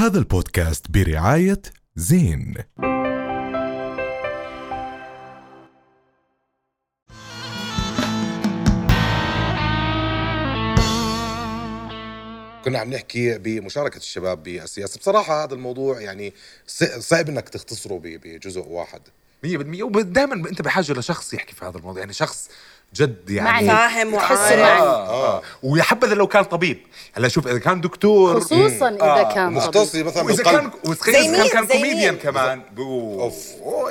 هذا 0.00 0.18
البودكاست 0.18 0.90
برعاية 0.90 1.62
زين. 1.96 2.54
كنا 12.64 12.78
عم 12.78 12.90
نحكي 12.90 13.38
بمشاركة 13.38 13.96
الشباب 13.96 14.42
بالسياسة. 14.42 14.98
بصراحة 14.98 15.44
هذا 15.44 15.54
الموضوع 15.54 16.00
يعني 16.00 16.32
صعب 16.98 17.28
إنك 17.28 17.48
تختصره 17.48 17.98
ب- 17.98 18.02
بجزء 18.24 18.60
واحد. 18.60 19.00
100% 19.46 19.82
ودائما 19.82 20.34
أنت 20.34 20.62
بحاجة 20.62 20.92
لشخص 20.92 21.34
يحكي 21.34 21.54
في 21.54 21.64
هذا 21.64 21.78
الموضوع. 21.78 22.00
يعني 22.00 22.12
شخص 22.12 22.48
جد 22.94 23.30
يعني. 23.30 23.68
فاهم 23.68 24.16
تحسه 24.16 24.40
وعارف. 24.40 24.60
معني 24.60 24.80
آه 24.80 25.42
ويا 25.62 25.82
حبذا 25.82 26.14
لو 26.14 26.26
كان 26.26 26.44
طبيب. 26.44 26.78
هلا 27.14 27.28
شوف 27.28 27.46
إذا 27.48 27.58
كان 27.58 27.80
دكتور. 27.80 28.40
خصوصا 28.40 28.88
إذا 28.88 29.02
آه، 29.02 29.34
كان 29.34 29.52
مختص. 29.52 29.94
مثلا 29.96 30.22
وإذا 30.22 30.42
كان 30.44 30.70
وتخيل 30.84 31.36
كان؟ 31.36 31.48
كان 31.48 31.66
كوميديان؟ 31.66 32.16
كمان. 32.16 32.62
أوف. 32.78 33.34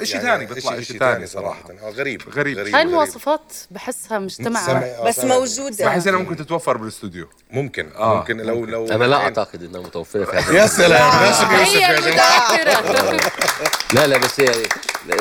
شيء 0.03 0.19
ثاني 0.19 0.45
بيطلع 0.45 0.71
إشي- 0.77 0.79
شيء 0.81 0.99
ثاني 0.99 1.27
صراحة. 1.27 1.57
صراحة. 1.67 1.87
آه 1.87 1.91
غريب. 1.91 2.21
غريب. 2.35 2.57
هاي. 2.57 2.81
المواصفات 2.81 3.53
بحسها 3.71 4.19
مجتمع؟ 4.19 4.65
سمع- 4.65 4.77
آه، 4.83 5.07
بس 5.07 5.15
سمع. 5.15 5.35
موجودة. 5.35 5.85
بحس 5.85 6.07
إنها 6.07 6.19
ممكن 6.19 6.35
تتوفر 6.35 6.77
بالاستوديو 6.77 7.27
ممكن. 7.51 7.89
آه. 7.97 8.15
ممكن. 8.17 8.37
لو 8.37 8.65
لو 8.65 8.87
أنا 8.87 9.03
لا 9.05 9.15
أعتقد 9.17 9.63
انها 9.63 9.81
متوفره 9.81 10.35
يا 10.57 10.67
سلام. 10.67 11.25
يوسف 11.25 11.51
يوسف 11.51 11.89
المتأخرة 11.89 13.19
لا 13.93 14.07
لا 14.07 14.17
بس 14.17 14.39
هي 14.39 14.51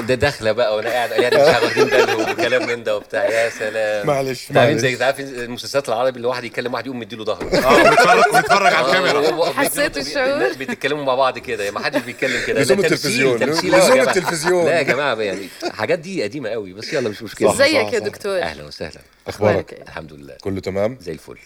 ده 0.00 0.14
داخله 0.14 0.52
بقى 0.52 0.76
وأنا 0.76 0.90
قاعد 0.90 1.10
يعني 1.10 1.36
مش 1.36 1.42
واخدين 1.62 1.84
بالهم 1.84 2.30
وكلام 2.30 2.66
من 2.68 2.84
ده 2.84 2.96
وبتاع. 2.96 3.24
يا 3.24 3.50
سلام. 3.50 3.67
معلش، 4.04 4.42
عارفين 4.42 4.56
معلش. 4.56 4.80
زي 4.80 5.04
عارف 5.04 5.20
المسلسلات 5.20 5.88
العربي 5.88 6.16
اللي 6.16 6.28
واحد 6.28 6.44
يكلم 6.44 6.72
واحد 6.74 6.86
يقوم 6.86 6.98
مديله 6.98 7.24
ظهره 7.24 7.44
آه 7.44 7.90
بيتفرج 7.90 8.24
بيتفرج 8.34 8.72
على 8.74 8.86
الكاميرا 8.86 9.52
حسيت 9.52 9.96
الشعور؟ 9.96 10.34
الناس 10.34 10.56
بيتكلموا 10.56 11.04
مع 11.04 11.14
بعض 11.14 11.38
كده 11.38 11.70
ما 11.70 11.80
حدش 11.80 12.00
بيتكلم 12.02 12.42
كده 12.46 12.60
لزوم 12.60 12.78
التلفزيون، 12.78 13.36
لزوم 13.42 13.70
جماعة. 13.70 14.02
التلفزيون. 14.08 14.64
لا 14.64 14.78
يا 14.78 14.82
جماعة 14.82 15.14
يعني 15.14 15.48
الحاجات 15.64 15.98
دي 15.98 16.22
قديمة 16.22 16.48
قوي 16.48 16.72
بس 16.72 16.92
يلا 16.92 17.08
مش 17.08 17.22
مشكلة. 17.22 17.52
ازيك 17.52 17.92
يا. 17.92 17.98
دكتور 17.98 18.38
أهلا 18.42 18.64
وسهلا 18.64 19.00
أخبارك 19.28 19.72
إيه؟ 19.72 19.82
الحمد 19.82 20.12
لله 20.12 20.34
كله 20.40 20.60
تمام 20.60 20.98
زي 21.00 21.12
الفل 21.12 21.38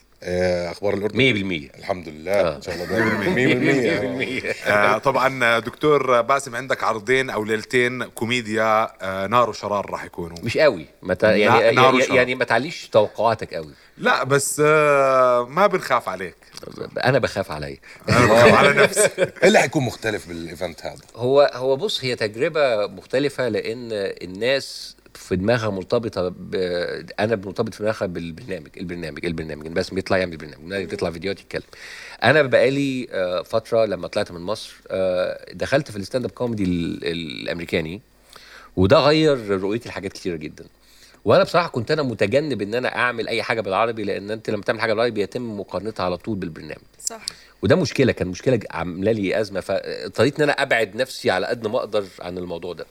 أخبار 0.70 0.94
الأردن. 0.94 1.18
100% 1.18 1.78
الحمد 1.78 2.08
لله. 2.08 2.32
آه. 2.32 2.56
إن 2.56 2.62
شاء 2.62 2.74
الله 2.74 2.84
دائما 2.84 4.42
100% 4.42 4.46
آه 4.66 4.98
طبعا 4.98 5.58
دكتور 5.58 6.20
باسم 6.20 6.56
عندك 6.56 6.84
عرضين 6.84 7.30
أو 7.30 7.44
ليلتين 7.44 8.04
كوميديا 8.04 8.88
آه 9.02 9.26
نار 9.26 9.50
وشرار 9.50 9.90
راح 9.90 10.04
يكونوا. 10.04 10.36
مش 10.42 10.58
قوي. 10.58 10.86
يعني 11.22 11.76
نار 11.76 11.94
يعني. 12.00 12.16
يعني 12.16 12.34
ما 12.34 12.44
تعليش 12.44 12.88
توقعاتك 12.88 13.54
قوي. 13.54 13.72
لا 13.98 14.24
بس 14.24 14.62
آه 14.64 15.46
ما 15.50 15.66
بنخاف 15.66 16.08
عليك. 16.08 16.36
أنا 17.04 17.18
بخاف 17.18 17.50
عليا 17.50 17.76
أنا 18.08 18.26
بخاف 18.26 18.54
على 18.54 18.72
نفسي. 18.72 19.08
إيه 19.18 19.32
اللي 19.48 19.58
حيكون 19.58 19.84
مختلف 19.84 20.28
بال 20.28 20.45
event 20.45 20.86
هذا؟ 20.86 20.96
هو 21.16 21.50
هو 21.54 21.76
بص 21.76 22.04
هي 22.04 22.16
تجربة 22.16 22.86
مختلفة 22.86 23.48
لأن 23.48 23.88
الناس 23.92 24.96
في 25.14 25.36
دماغها 25.36 25.70
مرتبطة 25.70 26.28
ب... 26.28 26.54
أنا 27.20 27.36
مرتبط 27.36 27.74
في 27.74 27.82
دماغها 27.82 28.06
بالبرنامج 28.06 28.68
البرنامج 28.76 29.26
البرنامج. 29.26 29.66
بس 29.68 29.90
بيطلع 29.90 30.18
يعمل 30.18 30.36
برنامج 30.36 30.84
بيطلع 30.84 31.10
فيديوهات 31.10 31.40
يتكلم. 31.40 31.62
أنا 32.22 32.42
بقالي 32.42 33.08
آه، 33.10 33.42
فترة 33.42 33.84
لما 33.84 34.08
طلعت 34.08 34.32
من 34.32 34.40
مصر 34.40 34.76
آه، 34.90 35.52
دخلت 35.52 35.90
في 35.90 35.96
ال 35.96 36.24
stand-up 36.24 36.30
comedy 36.30 36.64
ال- 36.64 37.04
الأمريكاني 37.04 38.00
وده 38.76 38.98
غير 38.98 39.48
رؤيتي 39.60 39.88
لحاجات 39.88 40.12
كتيرة 40.12 40.36
جدا. 40.36 40.64
وأنا 41.24 41.42
بصراحة 41.44 41.68
كنت 41.68 41.90
أنا 41.90 42.02
متجنب 42.02 42.62
إن 42.62 42.74
أنا 42.74 42.96
أعمل 42.96 43.28
أي 43.28 43.42
حاجة 43.42 43.60
بالعربي 43.60 44.04
لأن 44.04 44.30
أنت 44.30 44.50
لما 44.50 44.62
تعمل 44.62 44.80
حاجة 44.80 44.92
بالعربي 44.92 45.14
بيتم 45.14 45.60
مقارنتها 45.60 46.04
على 46.04 46.16
طول 46.16 46.36
بالبرنامج. 46.38 46.82
صح. 47.04 47.26
وده 47.62 47.76
مشكلة 47.76 48.12
كان 48.12 48.28
مشكلة 48.28 48.60
عاملة 48.70 49.12
لي 49.12 49.40
أزمة 49.40 49.60
فاضطريت 49.60 50.36
إن 50.36 50.42
أنا 50.42 50.52
أبعد 50.52 50.96
نفسي 50.96 51.30
على 51.30 51.46
قد 51.46 51.66
ما 51.66 51.78
أقدر 51.78 52.04
عن 52.20 52.38
الموضوع 52.38 52.72
ده. 52.72 52.86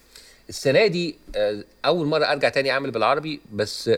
السنة 0.51 0.87
دي 0.87 1.15
آه، 1.35 1.63
أول 1.85 2.07
مرة 2.07 2.25
أرجع 2.25 2.49
تاني 2.49 2.71
أعمل 2.71 2.91
بالعربي 2.91 3.39
بس 3.53 3.91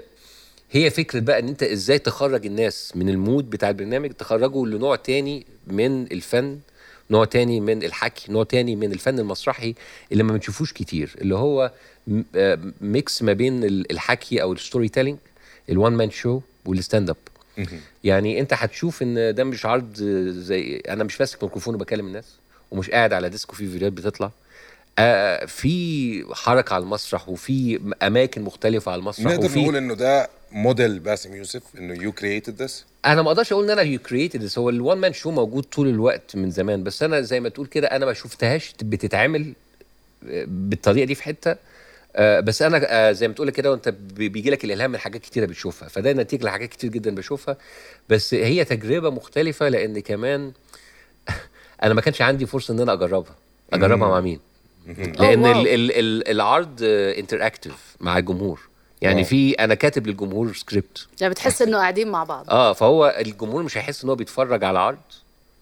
هي 0.71 0.89
فكرة 0.89 1.19
بقى 1.19 1.39
إن 1.39 1.47
أنت 1.47 1.63
إزاي 1.63 1.99
تخرج 1.99 2.45
الناس 2.45 2.91
من 2.95 3.09
المود 3.09 3.49
بتاع 3.49 3.69
البرنامج 3.69 4.11
تخرجه 4.11 4.65
لنوع 4.65 4.95
تاني 4.95 5.45
من 5.67 6.01
الفن 6.11 6.59
نوع 7.11 7.25
تاني 7.25 7.59
من 7.59 7.83
الحكي 7.83 8.31
نوع 8.31 8.43
تاني 8.43 8.75
من 8.75 8.91
الفن 8.91 9.19
المسرحي 9.19 9.75
اللي 10.11 10.23
ما 10.23 10.33
بنشوفوش 10.33 10.73
كتير 10.73 11.15
اللي 11.21 11.35
هو 11.35 11.71
م- 12.07 12.21
آه، 12.35 12.59
mix 12.81 13.21
ما 13.23 13.33
بين 13.33 13.63
ال- 13.63 13.91
الحكي 13.91 14.41
أو 14.41 14.53
ال 14.53 14.89
storytelling 14.89 15.17
ال 15.69 15.75
one 15.75 15.93
man 15.93 16.11
show 16.11 16.31
وال 16.31 16.41
stand-up 16.65 17.17
يعني 18.03 18.39
أنت 18.39 18.53
هتشوف 18.53 19.01
إن 19.03 19.35
ده 19.35 19.43
مش 19.43 19.65
عرض 19.65 19.93
زي 20.29 20.81
أنا 20.89 21.03
مش 21.03 21.19
ماسك 21.19 21.43
ميكروفون 21.43 21.75
وبكلم 21.75 22.07
الناس 22.07 22.25
ومش 22.71 22.89
قاعد 22.89 23.13
على 23.13 23.29
desk 23.29 23.51
وفي 23.53 23.67
فيديوهات 23.67 23.93
بتطلع. 23.93 24.31
آه 24.99 25.45
في 25.45 26.25
حركة 26.35 26.73
على 26.73 26.83
المسرح 26.83 27.29
وفي 27.29 27.79
أماكن 28.03 28.41
مختلفة 28.41 28.91
على 28.91 28.99
المسرح 28.99 29.25
نقدر 29.25 29.45
وفي 29.45 29.61
نقول 29.61 29.75
إنه 29.75 29.93
ده 29.93 30.29
موديل 30.51 30.99
باسم 30.99 31.35
يوسف 31.35 31.63
إنه 31.77 32.03
you 32.03 32.11
created 32.11 32.61
this 32.61 32.85
أنا 33.05 33.21
ما 33.21 33.27
أقدرش 33.27 33.51
أقول 33.51 33.63
إن 33.65 33.69
أنا 33.69 33.81
you 33.81 33.99
created 33.99 34.49
هو 34.57 34.69
ال 34.69 34.76
one 34.76 34.97
man 34.97 35.13
show 35.13 35.31
موجود 35.31 35.63
طول 35.63 35.87
الوقت 35.87 36.35
من 36.35 36.51
زمان 36.51 36.83
بس 36.83 37.03
أنا 37.03 37.21
زي 37.21 37.39
ما 37.39 37.49
تقول 37.49 37.67
كده 37.67 37.87
أنا 37.87 38.05
ما 38.05 38.13
شفتهاش 38.13 38.73
بتتعمل 38.83 39.53
آه، 40.29 40.45
بالطريقة 40.47 41.05
دي 41.05 41.15
في 41.15 41.23
حتة. 41.23 41.55
آه، 42.15 42.39
بس 42.39 42.61
أنا 42.61 42.81
آه، 42.89 43.11
زي 43.11 43.27
ما 43.27 43.33
تقول 43.33 43.49
كده 43.49 43.71
وأنت 43.71 43.89
بيجي 43.89 44.49
لك 44.49 44.63
الإلهام 44.65 44.91
من 44.91 44.97
حاجات 44.97 45.21
كتيرة 45.21 45.45
بتشوفها. 45.45 45.87
فده 45.89 46.13
نتيجة 46.13 46.45
لحاجات 46.45 46.69
كتير 46.69 46.89
جدا 46.89 47.15
بشوفها. 47.15 47.57
بس 48.09 48.33
هي 48.33 48.65
تجربة 48.65 49.09
مختلفة 49.09 49.69
لأن 49.69 49.99
كمان 49.99 50.51
أنا 51.83 51.93
ما 51.93 52.01
كانش 52.01 52.21
عندي 52.21 52.45
فرصة 52.45 52.73
إن 52.73 52.79
أنا 52.79 52.93
أجربها. 52.93 53.35
أجربها 53.73 54.07
مع 54.07 54.19
مين؟ 54.21 54.39
لأن. 54.87 55.45
ال 55.45 55.67
ال 55.67 55.91
ال 55.91 56.27
العرض 56.27 56.79
interactive 57.17 57.95
مع 57.99 58.17
الجمهور 58.17 58.59
يعني. 59.01 59.23
في 59.23 59.51
أنا 59.53 59.75
كاتب 59.75 60.07
للجمهور 60.07 60.53
سكريبت 60.53 61.07
يعني 61.21 61.33
بتحس 61.33 61.61
إنه 61.61 61.77
قاعدين 61.77 62.07
مع 62.07 62.23
بعض 62.23 62.49
آه 62.49 62.73
فهو 62.73 63.15
الجمهور 63.19 63.63
مش 63.63 63.77
هيحس 63.77 64.03
إن 64.03 64.09
هو 64.09 64.15
بيتفرج 64.15 64.63
على 64.63 64.79
عرض 64.79 64.97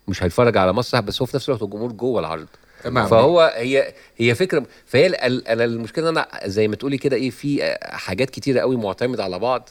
مش 0.07 0.23
هيتفرج 0.23 0.57
على 0.57 0.73
مسرح 0.73 0.99
بس 1.01 1.21
هو 1.21 1.25
في 1.25 1.35
نفس 1.37 1.49
الوقت 1.49 1.63
الجمهور 1.63 1.91
جوه 1.91 2.19
العرض 2.19 2.47
تمام. 2.83 3.07
فهو 3.07 3.53
هي 3.55 3.93
هي 4.17 4.35
فكرة 4.35 4.63
فهي 4.85 5.07
ال- 5.07 5.15
ال- 5.15 5.47
أنا 5.47 5.63
المشكلة 5.65 6.09
إن 6.09 6.17
أنا 6.17 6.27
زي 6.45 6.67
ما 6.67 6.75
تقولي 6.75 6.97
كده 6.97 7.15
إيه 7.15 7.29
في 7.29 7.77
حاجات 7.83 8.29
كتيرة 8.29 8.59
قوي 8.59 8.75
معتمدة 8.75 9.23
على 9.23 9.39
بعض 9.39 9.69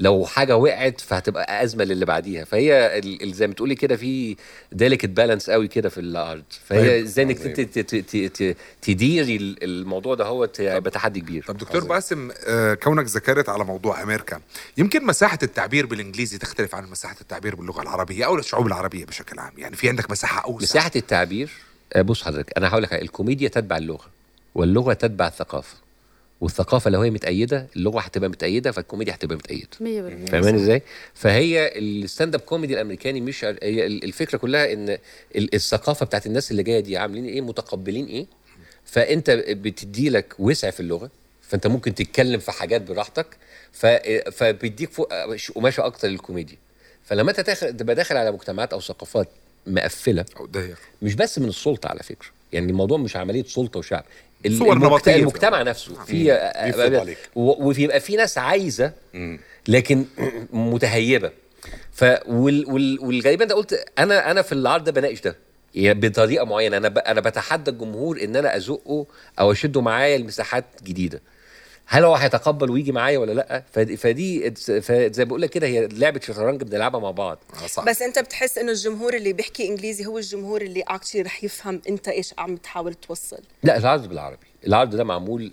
لو 0.00 0.26
حاجة 0.26 0.56
وقعت 0.56 1.00
فهتبقى 1.00 1.62
أزمة 1.64 1.84
للي 1.84 2.04
بعديها. 2.04 2.44
فهي 2.44 3.00
زي 3.24 3.46
ما 3.46 3.54
تقولي 3.54 3.74
كده 3.74 3.96
في 3.96 4.36
delicate 4.72 5.08
balance 5.08 5.50
قوي 5.50 5.68
كده 5.68 5.88
في 5.88 6.00
العرض 6.00 6.42
فهي 6.66 6.88
طيب. 6.88 7.04
إزاي 7.04 7.24
إنك 7.24 7.38
ت- 7.38 8.56
تديري 8.82 9.36
ال- 9.36 9.64
الموضوع 9.64 10.14
ده 10.14 10.24
هو 10.24 10.48
هيبقى 10.58 10.90
تحدي 10.90 11.20
كبير. 11.20 11.44
طب 11.48 11.56
دكتور 11.58 11.84
باسم 11.84 12.30
آه 12.46 12.74
كونك 12.74 13.06
ذكرت 13.06 13.48
على 13.48 13.64
موضوع 13.64 14.02
أمريكا 14.02 14.40
يمكن 14.78 15.06
مساحة 15.06 15.38
التعبير 15.42 15.86
بالإنجليزي 15.86 16.38
تختلف 16.38 16.74
عن 16.74 16.90
مساحة 16.90 17.16
التعبير 17.20 17.54
باللغة 17.54 17.82
العربية 17.82 18.24
أو 18.26 18.38
الشعوب 18.38 18.66
العربية 18.66 19.04
بشكل 19.04 19.38
عام؟ 19.38 19.52
يعني 19.58 19.76
في 19.76 19.88
عندك 19.88 20.10
مساحة 20.10 20.44
أوسع. 20.44 20.64
مساحة 20.64 20.90
التعبير 20.96 21.50
آه، 21.92 22.02
بص 22.02 22.22
حضرتك 22.22 22.52
أنا 22.58 22.68
هقول 22.68 22.82
لك 22.82 22.92
الكوميديا 22.94 23.48
تتبع 23.48 23.76
اللغة 23.76 24.04
واللغة 24.54 24.92
تتبع 24.92 25.26
الثقافة. 25.26 25.76
والثقافة 26.48 26.90
لو 26.90 27.00
هي 27.00 27.10
متقيدة 27.10 27.66
اللغة 27.76 28.00
هتبقى 28.00 28.28
متقيدة 28.30 28.72
فالكوميديا 28.72 29.14
هتبقى 29.14 29.36
متقيدة. 29.36 29.68
100% 29.80 30.30
فاهماني 30.30 30.56
إزاي؟ 30.62 30.82
فهي 31.14 31.78
ال 31.78 32.34
stand-up 32.34 32.40
comedy 32.40 32.74
الأمريكاني 32.74 33.20
مش 33.20 33.44
هي 33.44 33.86
الفكرة 33.86 34.38
كلها 34.38 34.72
إن 34.72 34.88
ال- 35.36 35.54
الثقافة 35.54 36.06
بتاعت 36.06 36.26
الناس 36.26 36.50
اللي 36.50 36.62
جاية 36.62 36.80
دي 36.80 36.96
عاملين 36.96 37.24
إيه 37.24 37.40
متقبلين 37.40 38.06
إيه. 38.06 38.26
فأنت 38.84 39.30
بتدي 39.30 40.10
لك 40.10 40.34
وسع 40.38 40.70
في 40.70 40.80
اللغة 40.80 41.10
فأنت 41.42 41.66
ممكن 41.66 41.94
تتكلم 41.94 42.40
في 42.40 42.52
حاجات 42.52 42.82
براحتك. 42.82 43.26
فبيديك 44.32 44.90
فوق 44.92 45.12
قماشة 45.54 45.86
أكتر 45.86 46.08
للكوميديا. 46.08 46.56
فلما 47.04 47.30
أنت 47.30 47.40
تبقى 47.50 47.94
داخل 47.94 48.16
على 48.16 48.32
مجتمعات 48.32 48.72
أو 48.72 48.80
ثقافات 48.80 49.28
مقفلة 49.66 50.24
أو 50.40 50.46
ضيق 50.46 50.78
مش 51.02 51.14
بس 51.14 51.38
من 51.38 51.48
السلطة 51.48 51.88
على 51.88 52.02
فكرة. 52.02 52.28
يعني 52.52 52.70
الموضوع 52.70 52.98
مش 52.98 53.16
عملية 53.16 53.44
سلطة 53.44 53.78
وشعب. 53.78 54.04
صور 54.48 54.72
المجت... 54.72 55.08
المجتمع 55.08 55.62
نفسه. 55.62 55.94
في 56.04 56.32
عليك. 57.00 57.18
و- 57.34 57.68
وبيبقى 57.68 58.00
في 58.00 58.16
ناس 58.16 58.38
عايزة 58.38 58.92
لكن 59.68 60.04
متهيبة. 60.52 61.30
ف 61.92 62.04
وال... 62.26 62.70
وال... 62.70 62.98
والغريبه 63.00 63.44
أنت 63.44 63.52
قلت 63.52 63.84
أنا 63.98 64.30
أنا 64.30 64.42
في 64.42 64.52
العرض 64.52 64.84
ده 64.84 64.92
بناقش 64.92 65.20
ده. 65.20 65.36
يعني 65.74 66.00
بطريقة 66.00 66.44
معينة. 66.44 66.76
أنا 66.76 66.88
ب... 66.88 66.98
أنا 66.98 67.20
بتحدى 67.20 67.70
الجمهور 67.70 68.22
إن 68.24 68.36
أنا 68.36 68.56
أزقه 68.56 69.06
أو 69.40 69.52
أشده 69.52 69.80
معايا 69.80 70.18
لمساحات 70.18 70.64
جديدة. 70.82 71.20
هل 71.86 72.04
هو 72.04 72.14
هيتقبل 72.14 72.70
ويجي 72.70 72.92
معايا 72.92 73.18
ولا 73.18 73.32
لأ؟ 73.32 73.62
فدي, 73.72 73.96
فدي 73.96 74.54
زي 75.14 75.24
بقول 75.24 75.42
لك 75.42 75.50
كده 75.50 75.66
هي 75.66 75.86
لعبة 75.88 76.20
شطرنج 76.20 76.62
بنلعبها 76.62 77.00
مع 77.00 77.10
بعض. 77.10 77.38
آه 77.62 77.66
صح. 77.66 77.84
بس 77.84 78.02
أنت 78.02 78.18
بتحس 78.18 78.58
إنه 78.58 78.72
الجمهور 78.72 79.14
اللي 79.14 79.32
بيحكي 79.32 79.68
إنجليزي 79.68 80.06
هو 80.06 80.18
الجمهور 80.18 80.62
اللي 80.62 80.82
actually 80.82 81.22
رح 81.22 81.44
يفهم 81.44 81.80
أنت 81.88 82.08
إيش 82.08 82.34
عم 82.38 82.56
تحاول 82.56 82.94
توصل. 82.94 83.40
لا 83.62 83.76
العرض 83.76 84.08
بالعربي. 84.08 84.46
العرض 84.66 84.96
ده 84.96 85.04
معمول 85.04 85.52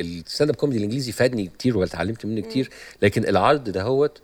ال 0.00 0.50
stand-up 0.50 0.56
comedy 0.56 0.78
الإنجليزي 0.78 1.12
فادني 1.12 1.46
كتير 1.46 1.78
واتعلمت 1.78 2.26
منه 2.26 2.40
كتير 2.40 2.70
لكن 3.02 3.24
العرض 3.28 3.64
ده 3.64 3.82
هو 3.82 4.18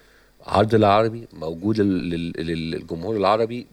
عرض 0.46 0.74
العربي 0.74 1.28
موجود 1.32 1.80
لل- 1.80 2.10
لل- 2.10 2.32
لل- 2.46 2.70
للجمهور 2.70 3.16
العربي 3.16 3.66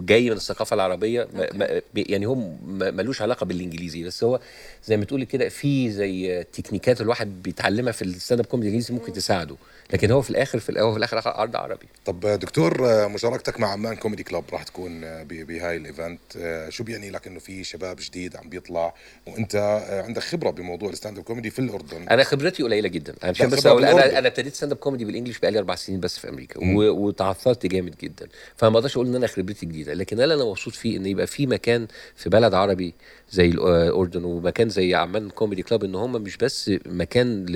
جاي 0.00 0.30
من 0.30 0.36
الثقافة 0.36 0.74
العربية 0.74 1.28
ما- 1.34 1.80
يعني 1.94 2.26
هو 2.26 2.34
م- 2.34 2.48
ملوش 2.66 3.22
علاقة 3.22 3.46
بالإنجليزي 3.46 4.04
بس 4.04 4.24
هو 4.24 4.40
زي 4.84 4.96
ما 4.96 5.04
تقولي 5.04 5.26
كده 5.26 5.48
في 5.48 5.90
زي 5.90 6.44
techniqueات 6.52 7.00
الواحد 7.00 7.42
بيتعلمها 7.42 7.92
في 7.92 8.02
ال 8.02 8.40
stand-up 8.40 8.46
comedy 8.46 8.68
الإنجليزي 8.68 8.94
ممكن 8.94 9.12
تساعده. 9.12 9.56
لكن 9.92 10.10
هو 10.10 10.22
في 10.22 10.30
الآخر 10.30 10.58
في 10.58 10.68
الأول 10.68 10.88
وفي 10.88 10.98
الآخر 10.98 11.28
عرض 11.28 11.56
عربي. 11.56 11.86
طب 12.04 12.20
دكتور 12.20 12.78
مشاركتك 13.08 13.60
مع 13.60 13.68
عمان 13.72 13.96
كوميدي 13.96 14.22
كلاب 14.22 14.44
راح 14.52 14.62
تكون 14.62 15.04
آه، 15.04 15.22
بهاي 15.22 15.76
ال 15.76 15.82
event. 15.82 16.20
آه، 16.36 16.68
شو 16.68 16.84
بيعني 16.84 17.10
لك 17.10 17.26
إنه 17.26 17.38
في 17.38 17.64
شباب 17.64 17.96
جديد 18.00 18.36
عم 18.36 18.48
بيطلع؟ 18.48 18.94
وأنت 19.26 19.54
آه، 19.54 20.02
عندك 20.02 20.22
خبرة 20.22 20.50
بموضوع 20.50 20.90
ال 20.90 21.18
stand-up 21.18 21.24
comedy 21.24 21.50
في 21.50 21.58
الأردن. 21.58 22.08
أنا 22.08 22.24
خبرتي 22.24 22.62
قليلة 22.62 22.88
جدا. 22.88 23.14
أنا 23.22 23.30
عشان 23.30 23.48
بس 23.50 23.66
أقول. 23.66 23.84
أنا 23.84 24.18
أنا 24.18 24.28
ابتديت 24.28 24.54
stand-up 24.54 24.72
comedy 24.72 24.78
بال 24.78 25.04
English 25.04 25.38
بقالي 25.38 25.58
أربع 25.58 25.74
سنين 25.74 26.00
بس 26.00 26.18
في 26.18 26.28
أمريكا 26.28 26.60
وتعثرت 26.90 27.66
جامد 27.66 27.94
جدا. 28.02 28.28
فما 28.56 28.78
أقدرش 28.78 28.96
أقول 28.96 29.06
إن 29.06 29.14
أنا 29.14 29.26
خبرتي 29.26 29.66
جديدة 29.66 29.94
لكن 29.94 30.20
أنا 30.20 30.34
أنا 30.34 30.44
مبسوط 30.44 30.74
فيه 30.74 30.96
إن 30.96 31.06
يبقى 31.06 31.26
في 31.26 31.46
مكان 31.46 31.86
في 32.16 32.30
بلد 32.30 32.54
عربي 32.54 32.94
زي 33.30 33.46
الاردن 33.46 34.24
ومكان 34.24 34.68
زي 34.68 34.94
عمان 34.94 35.30
كوميدي 35.30 35.62
كلاب 35.62 35.84
إن 35.84 35.94
هم 35.94 36.12
مش 36.12 36.36
بس 36.36 36.70
مكان. 36.86 37.46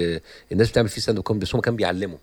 الناس 0.52 0.70
بتعمل 0.70 0.88
فيه 0.88 1.00
stand-up 1.00 1.25
comedy 1.25 1.46
بس 1.46 1.54
هم 1.54 1.60
كانوا 1.60 1.76
بيعلموا. 1.76 2.18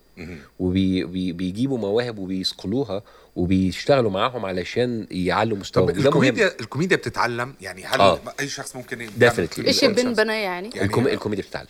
وبيجيبوا 0.58 1.78
مواهب 1.78 2.18
وبيصقلوها 2.18 3.02
وبيشتغلوا 3.36 4.10
معاهم 4.10 4.46
علشان 4.46 5.06
يعلوا 5.10 5.54
طب 5.56 5.60
مستواهم 5.60 5.88
وده 5.88 5.94
مهم. 5.98 6.06
الكوميديا 6.08 6.52
الكوميديا 6.60 6.96
بتتعلم 6.96 7.54
يعني 7.60 7.84
هل 7.84 8.00
آه. 8.00 8.20
أي 8.40 8.48
شخص 8.48 8.76
ممكن 8.76 9.00
أي 9.00 9.08
بن 10.02 10.02
شخص. 10.12 10.16
بنا 10.16 10.34
يعني؟ 10.34 10.68
يعني- 10.74 10.82
الكومي... 10.82 11.12
الكوميديا 11.12 11.44
بتتعلم. 11.44 11.68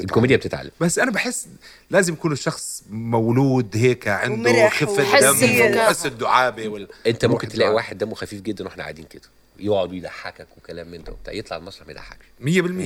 الكوميديا 0.00 0.36
بتتعلم. 0.36 0.70
بس 0.80 0.98
أنا 0.98 1.10
بحس 1.10 1.48
لازم 1.90 2.12
يكون 2.12 2.32
الشخص 2.32 2.82
مولود 2.90 3.76
هيك 3.76 4.08
عنده 4.08 4.68
خفة 4.68 4.92
وحس 5.02 5.24
دم. 5.44 5.76
وحس 5.76 6.06
الدعابه 6.06 6.68
وال... 6.68 6.88
أنت 7.06 7.24
ممكن 7.24 7.48
تلاقي. 7.48 7.74
واحد 7.74 7.98
دمه 7.98 8.14
خفيف 8.14 8.40
جدا 8.40 8.64
وإحنا 8.64 8.82
قاعدين 8.82 9.04
كده. 9.04 9.22
يقعد 9.58 9.90
ويضحكك 9.90 10.46
وكلام 10.56 10.90
من 10.90 11.04
ده 11.04 11.12
وبتاع. 11.12 11.34
يطلع 11.34 11.56
المسرح 11.56 11.86
ما 11.86 11.92
يضحكش. 11.92 12.26
100% 12.40 12.44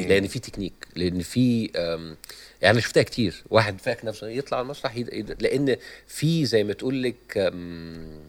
لأن 0.09 0.27
في 0.27 0.39
تكنيك 0.39 0.73
لأن 0.97 1.21
في 1.23 1.71
يعني 2.65 2.73
أنا 2.75 2.81
شفتها 2.81 3.03
كتير. 3.03 3.43
واحد 3.51 3.79
فاكر 3.81 4.07
نفسه 4.07 4.29
يطلع 4.29 4.59
على 4.59 4.65
المسرح 4.65 4.97
يد... 4.97 5.13
يد... 5.13 5.43
لأن 5.43 5.77
في 6.07 6.45
زي 6.45 6.65
ما 6.65 6.73
تقول 6.73 7.03
لك 7.03 7.37
أم، 7.39 8.21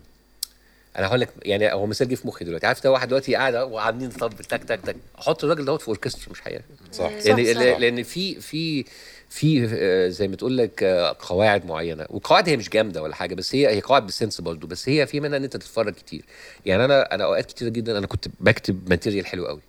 أنا 0.98 1.08
هقول 1.08 1.20
لك 1.20 1.30
يعني 1.44 1.74
هو 1.74 1.86
مثال 1.86 2.10
جه 2.10 2.16
في 2.16 2.28
مخي 2.28 2.46
دلوقتي. 2.46 2.68
عارف 2.68 2.84
ده 2.84 2.92
واحد 2.92 3.08
دلوقتي 3.08 3.36
قاعد 3.36 3.56
وعاملين 3.56 4.10
طب 4.10 4.34
تك 4.50 4.64
تك 4.64 4.80
تك. 4.82 4.96
حط 5.18 5.44
الراجل 5.44 5.66
دوت 5.66 5.82
في 5.82 5.88
أوركسترا 5.88 6.32
مش 6.32 6.42
حقيقي 6.42 6.62
صح. 6.92 7.04
لأن 7.12 7.20
صح. 7.22 7.30
لأن 7.62 7.82
لأن 7.82 8.04
في 8.04 8.42
في 8.42 8.86
في 9.30 9.70
آه، 9.74 10.08
زي 10.10 10.28
ما 10.28 10.36
تقول 10.36 10.58
لك 10.58 10.84
آه، 10.84 11.16
قواعد 11.20 11.66
معينة. 11.66 12.06
والقواعد 12.10 12.50
هي 12.50 12.58
مش 12.58 12.70
جامدة 12.70 13.02
ولا 13.04 13.16
حاجة 13.16 13.36
بس 13.36 13.56
هي 13.56 13.68
هي 13.68 13.82
قواعد 13.82 14.06
بالسنس 14.06 14.42
برضه. 14.42 14.68
بس 14.68 14.90
هي 14.90 15.08
في 15.08 15.20
منها 15.20 15.38
إن 15.38 15.44
أنت 15.44 15.58
تتفرج 15.58 15.94
كتير. 15.94 16.26
يعني 16.66 16.86
أنا 16.86 17.16
أنا 17.16 17.24
أوقات 17.24 17.46
كتيرة 17.46 17.70
جدا 17.70 17.98
أنا 17.98 18.08
كنت 18.08 18.28
بكتب 18.40 18.90
material 18.90 19.26
حلو 19.26 19.48
قوي 19.48 19.62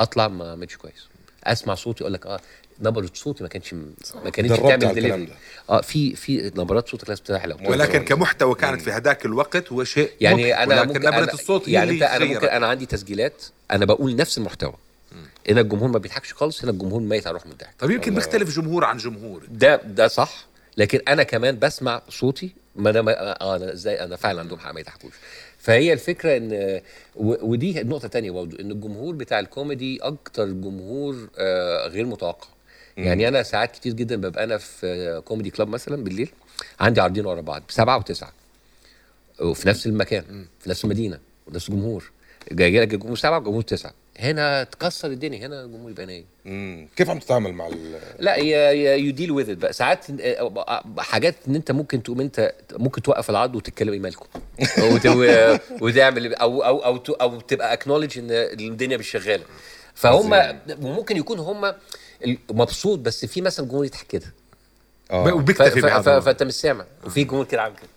أطلع 0.00 0.28
ما 0.28 0.52
عملتش 0.52 0.76
كويس. 0.76 1.06
أسمع 1.44 1.74
صوتي 1.74 2.00
أقول 2.04 2.12
لك 2.12 2.26
آه 2.26 2.40
نبرة 2.80 3.10
صوتي 3.14 3.42
ما 3.42 3.48
كانش 3.48 3.74
ما 4.24 4.30
كانتش 4.32 4.58
بتعمل 4.58 4.94
ديليفري 4.94 5.28
آه 5.70 5.80
في 5.80 6.16
في 6.16 6.52
نبرات 6.56 6.88
صوتك 6.88 7.08
لازم 7.08 7.22
تطلع 7.22 7.38
حلوة 7.38 7.70
ولكن 7.70 8.04
كمحتوى 8.04 8.54
كانت 8.54 8.82
في 8.82 8.90
هذاك 8.92 9.24
الوقت 9.26 9.72
هو 9.72 9.84
شيء 9.84 10.10
يعني 10.20 10.62
أنا 10.62 10.84
ممكن 10.84 11.00
نبرة 11.00 11.08
أنا 11.18 11.32
الصوت 11.32 11.68
هي 11.68 11.72
يعني 11.72 11.90
أنت 11.90 12.02
أنا 12.02 12.24
ممكن. 12.24 12.46
أنا 12.46 12.66
عندي 12.66 12.86
تسجيلات 12.86 13.42
أنا 13.70 13.84
بقول 13.84 14.16
نفس 14.16 14.38
المحتوى. 14.38 14.74
هنا 15.50 15.60
الجمهور 15.60 15.88
ما 15.88 15.98
بيضحكش 15.98 16.32
خالص 16.32 16.62
هنا 16.62 16.72
الجمهور 16.72 17.00
ميت 17.00 17.26
على 17.26 17.34
روح 17.34 17.46
من 17.46 17.52
الضحك 17.52 17.74
طب 17.78 17.90
يمكن 17.90 18.14
بيختلف 18.14 18.56
جمهور 18.56 18.84
عن 18.84 18.96
جمهور. 18.96 19.42
ده 19.50 19.76
ده 19.76 20.08
صح 20.08 20.46
لكن 20.76 21.00
أنا 21.08 21.22
كمان 21.22 21.58
بسمع 21.58 22.02
صوتي 22.08 22.50
ما 22.76 22.90
أنا 22.90 23.02
ما 23.02 23.40
آه 23.42 23.56
أنا 23.56 23.72
إزاي؟ 23.72 24.04
أنا 24.04 24.16
فعلا 24.16 24.40
عندهم 24.40 24.58
حق 24.58 24.72
ما 24.72 24.80
يضحكوش. 24.80 25.12
فهي 25.58 25.92
الفكرة 25.92 26.36
إن 26.36 26.80
ودي 27.16 27.82
نقطة 27.82 28.08
تانية 28.08 28.30
برضه 28.30 28.60
إن 28.60 28.70
الجمهور 28.70 29.14
بتاع 29.14 29.38
الكوميدي 29.40 29.98
أكتر 30.02 30.46
جمهور 30.46 31.28
آه 31.38 31.88
غير 31.88 32.06
متوقع. 32.06 32.48
يعني 32.98 33.28
أنا 33.28 33.42
ساعات 33.42 33.72
كتير 33.72 33.92
جدا 33.92 34.16
ببقى 34.16 34.44
أنا 34.44 34.58
في 34.58 34.86
آه، 34.86 35.18
كوميدي 35.18 35.50
كلاب 35.50 35.68
مثلا 35.68 36.04
بالليل 36.04 36.30
عندي 36.80 37.00
عارضين 37.00 37.26
ورا 37.26 37.40
بعض 37.40 37.62
بسبعه 37.68 37.98
وتسعة. 37.98 38.32
وفي 39.40 39.68
نفس 39.68 39.86
المكان 39.86 40.46
في 40.60 40.70
نفس 40.70 40.84
المدينة 40.84 41.18
ونفس 41.46 41.68
الجمهور. 41.68 42.10
جاي 42.52 42.80
لك 42.80 42.94
الجمهور 42.94 43.16
سبعة 43.16 43.38
وجمهور 43.38 43.62
تسعة. 43.62 43.92
هنا 44.18 44.64
تكسر 44.64 45.08
الدنيا 45.10 45.46
هنا 45.46 45.64
الجمهور 45.64 45.90
يبقى 45.90 46.06
نايم. 46.06 46.88
كيف 46.96 47.10
عم 47.10 47.18
تتعامل 47.18 47.52
مع 47.52 47.66
ال... 47.66 47.98
لا 48.18 48.36
يو 48.94 49.12
ديل 49.12 49.30
وذ 49.30 49.54
بقى. 49.54 49.72
ساعات 49.72 50.06
آه، 50.20 50.84
حاجات 50.98 51.34
إن 51.48 51.54
أنت 51.54 51.70
ممكن 51.72 52.02
تقوم 52.02 52.20
أنت 52.20 52.54
ممكن 52.72 53.02
توقف 53.02 53.30
العرض 53.30 53.54
وتتكلم 53.56 53.92
إيه 53.92 54.00
مالكم 54.00 54.26
وتعمل 55.82 56.34
أو 56.34 56.64
أو 56.64 56.84
أو 56.84 56.96
أو 57.20 57.40
تبقى 57.40 57.72
اكنولج 57.72 58.18
إن 58.18 58.30
الدنيا 58.30 58.96
مش 58.96 59.10
شغالة. 59.10 59.44
فهم 59.94 60.58
وممكن 60.82 61.16
يكون 61.16 61.38
هم 61.38 61.74
مبسوط 62.50 62.98
بس 62.98 63.24
في 63.24 63.40
مثلا 63.40 63.66
جمهور 63.66 63.84
يضحك 63.84 64.06
كده. 64.06 64.34
آه. 65.10 65.34
وبيكتفي 65.34 65.78
الوضع. 65.78 66.20
فأنت 66.20 66.42
مش 66.42 66.54
سامع. 66.54 66.84
وفي 67.06 67.24
جمهور 67.24 67.44
كده 67.44 67.62
عامل 67.62 67.76
كده. 67.76 67.88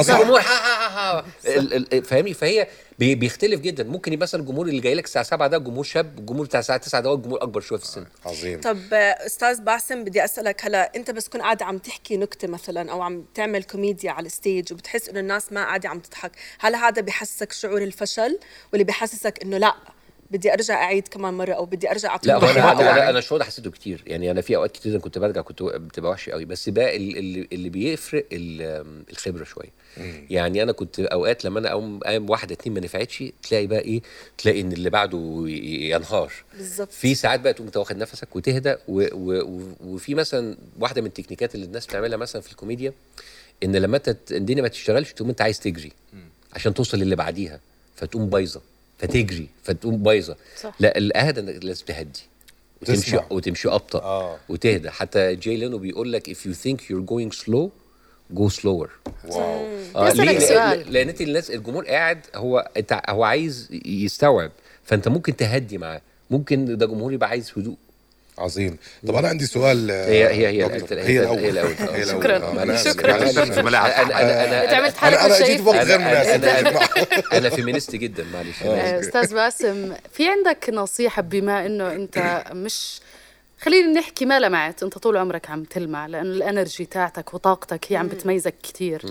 أصلاً- 0.00 0.20
جمهور 0.20 0.40
ها 0.40 0.44
ها 0.44 0.88
ها 0.88 1.18
ها 1.20 1.24
ال- 1.46 1.94
ال- 1.94 2.04
فاهمني؟ 2.04 2.34
فهي 2.34 2.66
بي- 2.98 3.14
بيختلف 3.14 3.60
جدا. 3.60 3.84
ممكن 3.84 4.12
يبقى 4.12 4.22
مثلا 4.22 4.40
الجمهور 4.40 4.66
اللي 4.68 4.80
جاي 4.80 4.94
لك 4.94 5.04
الساعة 5.04 5.24
7 5.24 5.48
ده 5.48 5.58
جمهور 5.58 5.84
شاب 5.84 6.18
الجمهور 6.18 6.46
بتاع 6.46 6.60
الساعة 6.60 6.78
9 6.78 7.00
ده 7.00 7.10
هو 7.10 7.14
الجمهور 7.14 7.42
أكبر 7.42 7.60
شوية 7.60 7.78
في 7.78 7.84
السن. 7.84 8.06
عظيم. 8.26 8.60
طب 8.60 8.78
آه، 8.92 8.96
أستاذ 9.26 9.60
باسم 9.60 10.04
بدي 10.04 10.24
أسألك 10.24 10.64
هلا 10.64 10.96
أنت 10.96 11.10
بس 11.10 11.24
تكون 11.24 11.40
قاعد 11.42 11.62
عم 11.62 11.78
تحكي 11.78 12.16
نكتة 12.16 12.48
مثلا 12.48 12.92
أو 12.92 13.02
عم 13.02 13.24
تعمل 13.34 13.62
كوميديا 13.64 14.10
على 14.10 14.26
ال 14.26 14.34
stage 14.34 14.72
وبتحس 14.72 15.08
إنه 15.08 15.20
الناس 15.20 15.52
ما 15.52 15.64
قاعدة 15.64 15.88
عم 15.88 16.00
تضحك 16.00 16.32
هل 16.58 16.74
هذا 16.74 17.02
بحسسك 17.02 17.52
شعور 17.52 17.82
الفشل 17.82 18.38
ولا 18.72 18.82
بحسسك 18.84 19.42
إنه 19.42 19.58
لأ؟ 19.58 19.74
بدي 20.34 20.52
أرجع 20.52 20.74
أعيد 20.74 21.08
كمان 21.08 21.34
مرة 21.34 21.52
أو 21.52 21.64
بدي 21.66 21.90
أرجع 21.90 22.08
اعطي 22.10 22.28
لا 22.28 22.34
هو 22.36 22.50
أنا 22.50 22.72
أنا 22.72 23.10
أنا 23.10 23.18
الشعور 23.18 23.38
ده 23.38 23.44
حسيته 23.44 23.70
كتير. 23.70 24.02
يعني 24.06 24.30
أنا 24.30 24.40
في 24.40 24.56
أوقات 24.56 24.72
كتير 24.72 24.98
كنت 24.98 25.18
برجع 25.18 25.40
كنت 25.40 25.62
بتبقى 25.62 26.10
وحش 26.10 26.28
قوي. 26.30 26.44
بس 26.44 26.68
ال- 26.68 26.78
اللي, 27.18 27.48
اللي 27.52 27.68
بيفرق 27.68 28.26
ال- 28.32 29.02
الخبرة 29.10 29.44
شوية 29.44 29.70
يعني 30.30 30.62
أنا 30.62 30.72
كنت 30.72 31.00
أوقات 31.00 31.44
لما 31.44 31.58
أنا 31.60 31.70
أقوم 31.70 31.98
قايم 31.98 32.30
واحدة 32.30 32.54
اتنين 32.54 32.74
ما 32.74 32.80
نفعتش 32.80 33.24
تلاقي 33.48 33.66
بقى 33.66 33.78
إيه 33.80 34.02
تلاقي 34.38 34.60
إن 34.60 34.72
اللي 34.72 34.90
بعده 34.90 35.44
ينهار. 35.48 36.32
بالظبط. 36.56 36.92
في 36.92 37.14
ساعات 37.14 37.40
بقى 37.40 37.52
تقوم 37.52 37.70
واخد 37.76 37.96
نفسك 37.96 38.36
وتهدى 38.36 38.74
و 38.88 39.02
و 39.12 39.40
و 39.42 39.62
وفي 39.84 40.14
مثلا 40.14 40.56
واحدة 40.80 41.00
من 41.00 41.06
التكنيكات 41.06 41.54
اللي 41.54 41.66
الناس 41.66 41.86
بتعملها 41.86 42.16
مثلا 42.16 42.42
في 42.42 42.50
الكوميديا 42.50 42.92
إن 43.64 43.76
لما 43.76 43.96
أنت 43.96 44.10
ت- 44.10 44.32
الدنيا 44.32 44.62
ما 44.62 44.68
تشتغلش 44.68 45.12
تقوم 45.12 45.28
أنت 45.28 45.40
عايز 45.42 45.60
تجري 45.60 45.92
عشان 46.52 46.74
توصل 46.74 46.98
للي 46.98 47.16
بعديها 47.16 47.60
فتقوم 47.96 48.26
بايظة. 48.30 48.60
فتجري 49.06 49.48
فتقوم 49.62 49.96
بايظة 50.02 50.36
صح. 50.60 50.74
لا 50.80 50.98
الاهدى 50.98 51.40
إنك 51.40 51.64
لازم 51.64 51.84
تهدي 51.84 52.20
وتمشي 52.82 53.00
تسمع. 53.02 53.24
وتمشي 53.30 53.68
أبطأ 53.68 53.98
آه. 54.02 54.38
وتهدى 54.48 54.90
حتى 54.90 55.34
جاي 55.36 55.56
لينو 55.56 55.78
بيقول 55.78 56.12
لك 56.12 56.30
if 56.30 56.36
you 56.46 56.54
think 56.54 56.78
you're 56.80 57.06
going 57.10 57.36
slow 57.44 57.68
go 58.38 58.48
slower 58.62 58.88
واو 59.28 59.66
آه 59.96 60.12
ليه؟ 60.12 60.38
سؤال. 60.38 60.92
لأن 60.92 61.08
أنت 61.08 61.20
الناس 61.20 61.50
الجمهور 61.50 61.84
قاعد 61.86 62.18
هو 62.34 62.70
هو 63.08 63.22
عايز 63.24 63.68
يستوعب 63.84 64.50
فأنت 64.84 65.08
ممكن 65.08 65.36
تهدي 65.36 65.78
معاه 65.78 66.00
ممكن 66.30 66.78
ده 66.78 66.86
جمهور 66.86 67.12
يبقى 67.12 67.28
عايز 67.28 67.52
هدوء 67.56 67.76
عظيم 68.38 68.76
طب 69.08 69.14
أنا 69.14 69.28
عندي 69.28 69.46
سؤال 69.46 69.90
هي- 69.90 70.28
هي- 70.28 70.46
هي 70.64 70.68
دكتور. 70.78 70.98
هي 70.98 71.20
الأول 71.20 71.38
هي 71.38 71.50
الأول. 71.50 72.06
شكراً. 72.08 72.36
آه، 72.36 72.62
أنا 72.62 72.74
آسف. 72.74 72.88
شكراً. 72.92 73.12
معلش. 73.18 73.38
في 73.38 73.62
ملاعب 73.62 73.90
أنا 74.10 74.20
أنا 74.22 74.44
أنا 74.44 74.64
أنا, 74.70 74.76
عملت 74.76 74.96
حالك 74.96 75.16
أنا 75.18 75.26
أنا 75.26 75.38
شايف 75.46 75.62
بوقت 75.62 75.86
غير 75.86 75.98
مناسب. 75.98 76.44
أنا 77.32 77.50
feminist 77.50 77.96
جدا 78.04 78.24
معلش 78.32 78.62
آه،. 78.62 79.00
أستاذ 79.00 79.34
باسم 79.34 79.94
في 80.12 80.28
عندك 80.28 80.70
نصيحة 80.70 81.22
بما 81.22 81.66
إنه 81.66 81.92
أنت 81.92 82.44
مش 82.52 83.00
خلينا 83.60 84.00
نحكي 84.00 84.24
ما 84.24 84.40
لمعت 84.40 84.82
أنت 84.82 84.98
طول 84.98 85.16
عمرك 85.16 85.50
عم 85.50 85.64
تلمع 85.64 86.06
لأنه 86.06 86.30
ال 86.32 86.39
energy 86.39 86.84
تاعتك 86.84 87.34
وطاقتك 87.34 87.92
هي 87.92 87.96
عم 87.96 88.08
بتميزك 88.08 88.54
كتير 88.62 89.02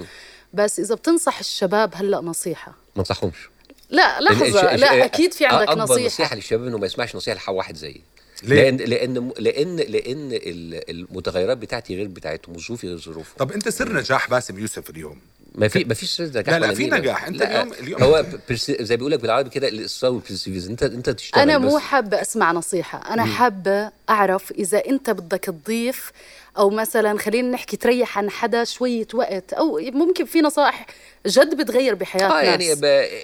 بس 0.53 0.79
إذا 0.79 0.95
بتنصح 0.95 1.39
الشباب 1.39 1.91
هلأ 1.95 2.21
نصيحة 2.21 2.71
ما 2.95 2.99
انصحهمش 2.99 3.49
لا 3.89 4.21
لحظة 4.21 4.75
لا 4.75 5.05
أكيد 5.05 5.33
في 5.33 5.45
عندك 5.45 5.69
أكبر 5.69 5.81
نصيحة 5.83 6.05
نصيحة 6.05 6.35
للشباب 6.35 6.67
إنه 6.67 6.77
ما 6.77 6.85
يسمعش 6.85 7.15
نصيحة 7.15 7.35
لحد 7.37 7.53
واحد 7.53 7.75
زيي 7.75 8.01
ليه؟ 8.43 8.69
لأن 8.69 8.77
لأن 8.77 9.31
لأن 9.39 9.75
لأن 9.75 10.29
ال- 10.31 10.89
المتغيرات 10.89 11.57
بتاعتي 11.57 11.95
غير 11.95 12.07
بتاعتهم 12.07 12.55
وظروفي 12.55 12.87
غير 12.87 12.97
ظروفهم 12.97 13.33
طب 13.37 13.51
أنت 13.51 13.69
سر 13.69 13.93
نجاح 13.93 14.29
باسم 14.29 14.59
يوسف 14.59 14.89
اليوم 14.89 15.19
ما 15.55 15.67
في 15.67 15.83
ما 15.83 15.93
فيش 15.93 16.09
سر 16.11 16.23
نجاح 16.23 16.49
لا، 16.49 16.59
لا، 16.59 16.73
في. 16.73 16.85
نجاح. 16.87 17.25
أنت 17.27 17.39
لا، 17.39 17.61
اليوم- 17.61 17.73
اليوم- 17.79 18.03
هو 18.03 18.25
pers- 18.49 18.71
زي 18.81 18.97
بيقول 18.97 19.11
لك 19.11 19.19
بالعربي 19.19 19.49
كده 19.49 19.67
الاصرار 19.67 20.11
وال 20.11 20.19
perseverance 20.19 20.67
انت 20.67 20.83
أنت 20.83 21.09
تشتغل 21.09 21.41
أنا. 21.41 21.57
مو 21.57 21.79
حابة 21.79 22.21
أسمع 22.21 22.51
نصيحة 22.51 23.13
أنا 23.13 23.25
حابة 23.25 23.91
أعرف 24.09 24.51
إذا 24.51 24.85
أنت 24.89 25.09
بدك 25.09 25.39
تضيف 25.45 26.11
أو 26.57 26.69
مثلا 26.69 27.19
خلينا 27.19 27.51
نحكي 27.51 27.77
تريح 27.77 28.17
عن 28.17 28.29
حدا 28.29 28.63
شوية 28.63 29.07
وقت 29.13 29.53
أو 29.53 29.79
ممكن 29.93 30.25
في 30.25 30.41
نصائح 30.41 30.85
جد 31.27 31.57
بتغير 31.57 31.95
بحياة 31.95 32.25
آه 32.31 32.41
يعني 32.41 32.71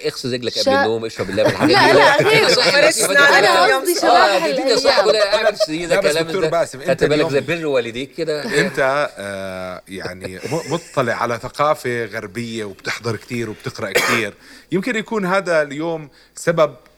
اغسل 0.06 0.32
رجلك 0.32 0.58
قبل 0.58 0.76
النوم 0.76 1.04
اشرب 1.04 1.30
اللبن 1.30 1.50
الحاجات 1.50 1.76
لا 1.76 1.92
لا 1.92 2.16
غير 2.16 2.30
كده. 2.40 3.76
قصدي 3.76 3.94
شباب 4.00 4.54
دي-. 4.54 5.10
كلها 5.10 5.34
اعمل 5.34 6.00
كلام 6.00 6.26
دكتور. 6.26 6.48
باسم، 6.48 6.80
أنت 6.80 7.04
بالك 7.04 7.28
زي 7.30 7.40
بر 7.40 7.66
والديك 7.66 8.14
كده 8.14 8.44
انت 8.66 9.08
آه 9.18 9.82
يعني 9.88 10.38
مطلع 10.70 11.12
على 11.14 11.38
ثقافة 11.42 12.04
غربية 12.04 12.64
وبتحضر 12.64 13.16
كثير 13.16 13.50
وبتقرأ 13.50 13.92
كثير 13.92 14.34
يمكن 14.72 14.96
يكون 14.96 15.26
هذا 15.26 15.62
اليوم 15.62 16.08
سبب 16.34 16.70
آه 16.70 16.89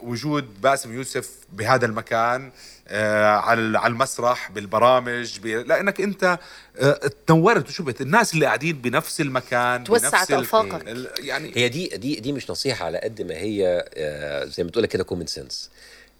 وجود 0.00 0.60
باسم 0.60 0.94
يوسف 0.94 1.30
بهذا 1.52 1.86
المكان 1.86 2.52
آه 2.88 3.26
على 3.36 3.78
على 3.78 3.90
المسرح 3.92 4.50
بالبرامج 4.50 5.38
ب... 5.40 5.46
لأنك 5.46 6.00
أنت 6.00 6.38
آه 6.78 7.10
تنورت 7.26 7.68
وشفت 7.68 8.00
الناس 8.00 8.34
اللي 8.34 8.46
قاعدين 8.46 8.76
بنفس 8.82 9.20
المكان 9.20 9.84
توسعت 9.84 10.30
ال-. 10.40 10.44
ال- 10.88 11.08
يعني 11.18 11.52
هي 11.56 11.68
دي 11.68 11.88
دي 11.88 12.14
دي 12.20 12.32
مش 12.32 12.50
نصيحة 12.50 12.86
على 12.86 12.98
قد 12.98 13.22
ما 13.22 13.34
هي 13.34 13.84
آه، 13.94 14.44
زي 14.44 14.64
ما 14.64 14.70
تقول 14.70 14.86
كده 14.86 15.04
common 15.04 15.26
sense 15.26 15.70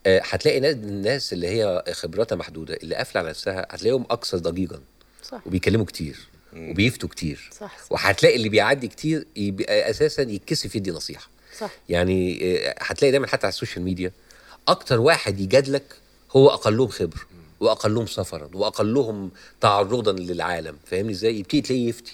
هتلاقي 0.06 0.60
ناس 0.60 0.74
الناس 0.74 1.32
اللي 1.32 1.48
هي 1.48 1.84
خبراتها 1.92 2.36
محدودة 2.36 2.74
اللي 2.74 2.94
قافلة 2.94 3.20
على 3.20 3.28
نفسها 3.30 3.66
هتلاقيهم 3.70 4.06
أكثر 4.10 4.38
ضجيجا 4.38 4.80
صح. 5.22 5.46
وبيكلموا 5.46 5.84
كتير. 5.86 6.16
وبيفتوا 6.56 7.08
كتير. 7.08 7.50
صح. 7.60 7.76
وهتلاقي 7.90 8.36
اللي 8.36 8.48
بيعدي 8.48 8.88
كتير 8.88 9.26
يبقى 9.36 9.90
أساسا 9.90 10.22
يتكسف 10.22 10.74
يدي 10.76 10.90
نصيحة. 10.90 11.28
صح. 11.60 11.70
يعني 11.88 12.40
آه، 12.68 12.74
هتلاقي 12.80 13.10
دايما 13.10 13.26
حتى 13.26 13.46
على 13.46 13.52
السوشيال 13.52 13.84
ميديا 13.84 14.12
أكتر 14.68 15.00
واحد 15.00 15.40
يجادلك 15.40 15.84
هو 16.36 16.48
أقلهم 16.48 16.88
خبره 16.88 17.20
وأقلهم 17.60 18.06
سفرا 18.06 18.50
وأقلهم 18.54 19.30
تعرضا 19.60 20.12
للعالم 20.12 20.76
فاهمني 20.86 21.12
إزاي؟ 21.12 21.38
يبتدي 21.38 21.60
تلاقيه 21.60 21.88
يفتي. 21.88 22.12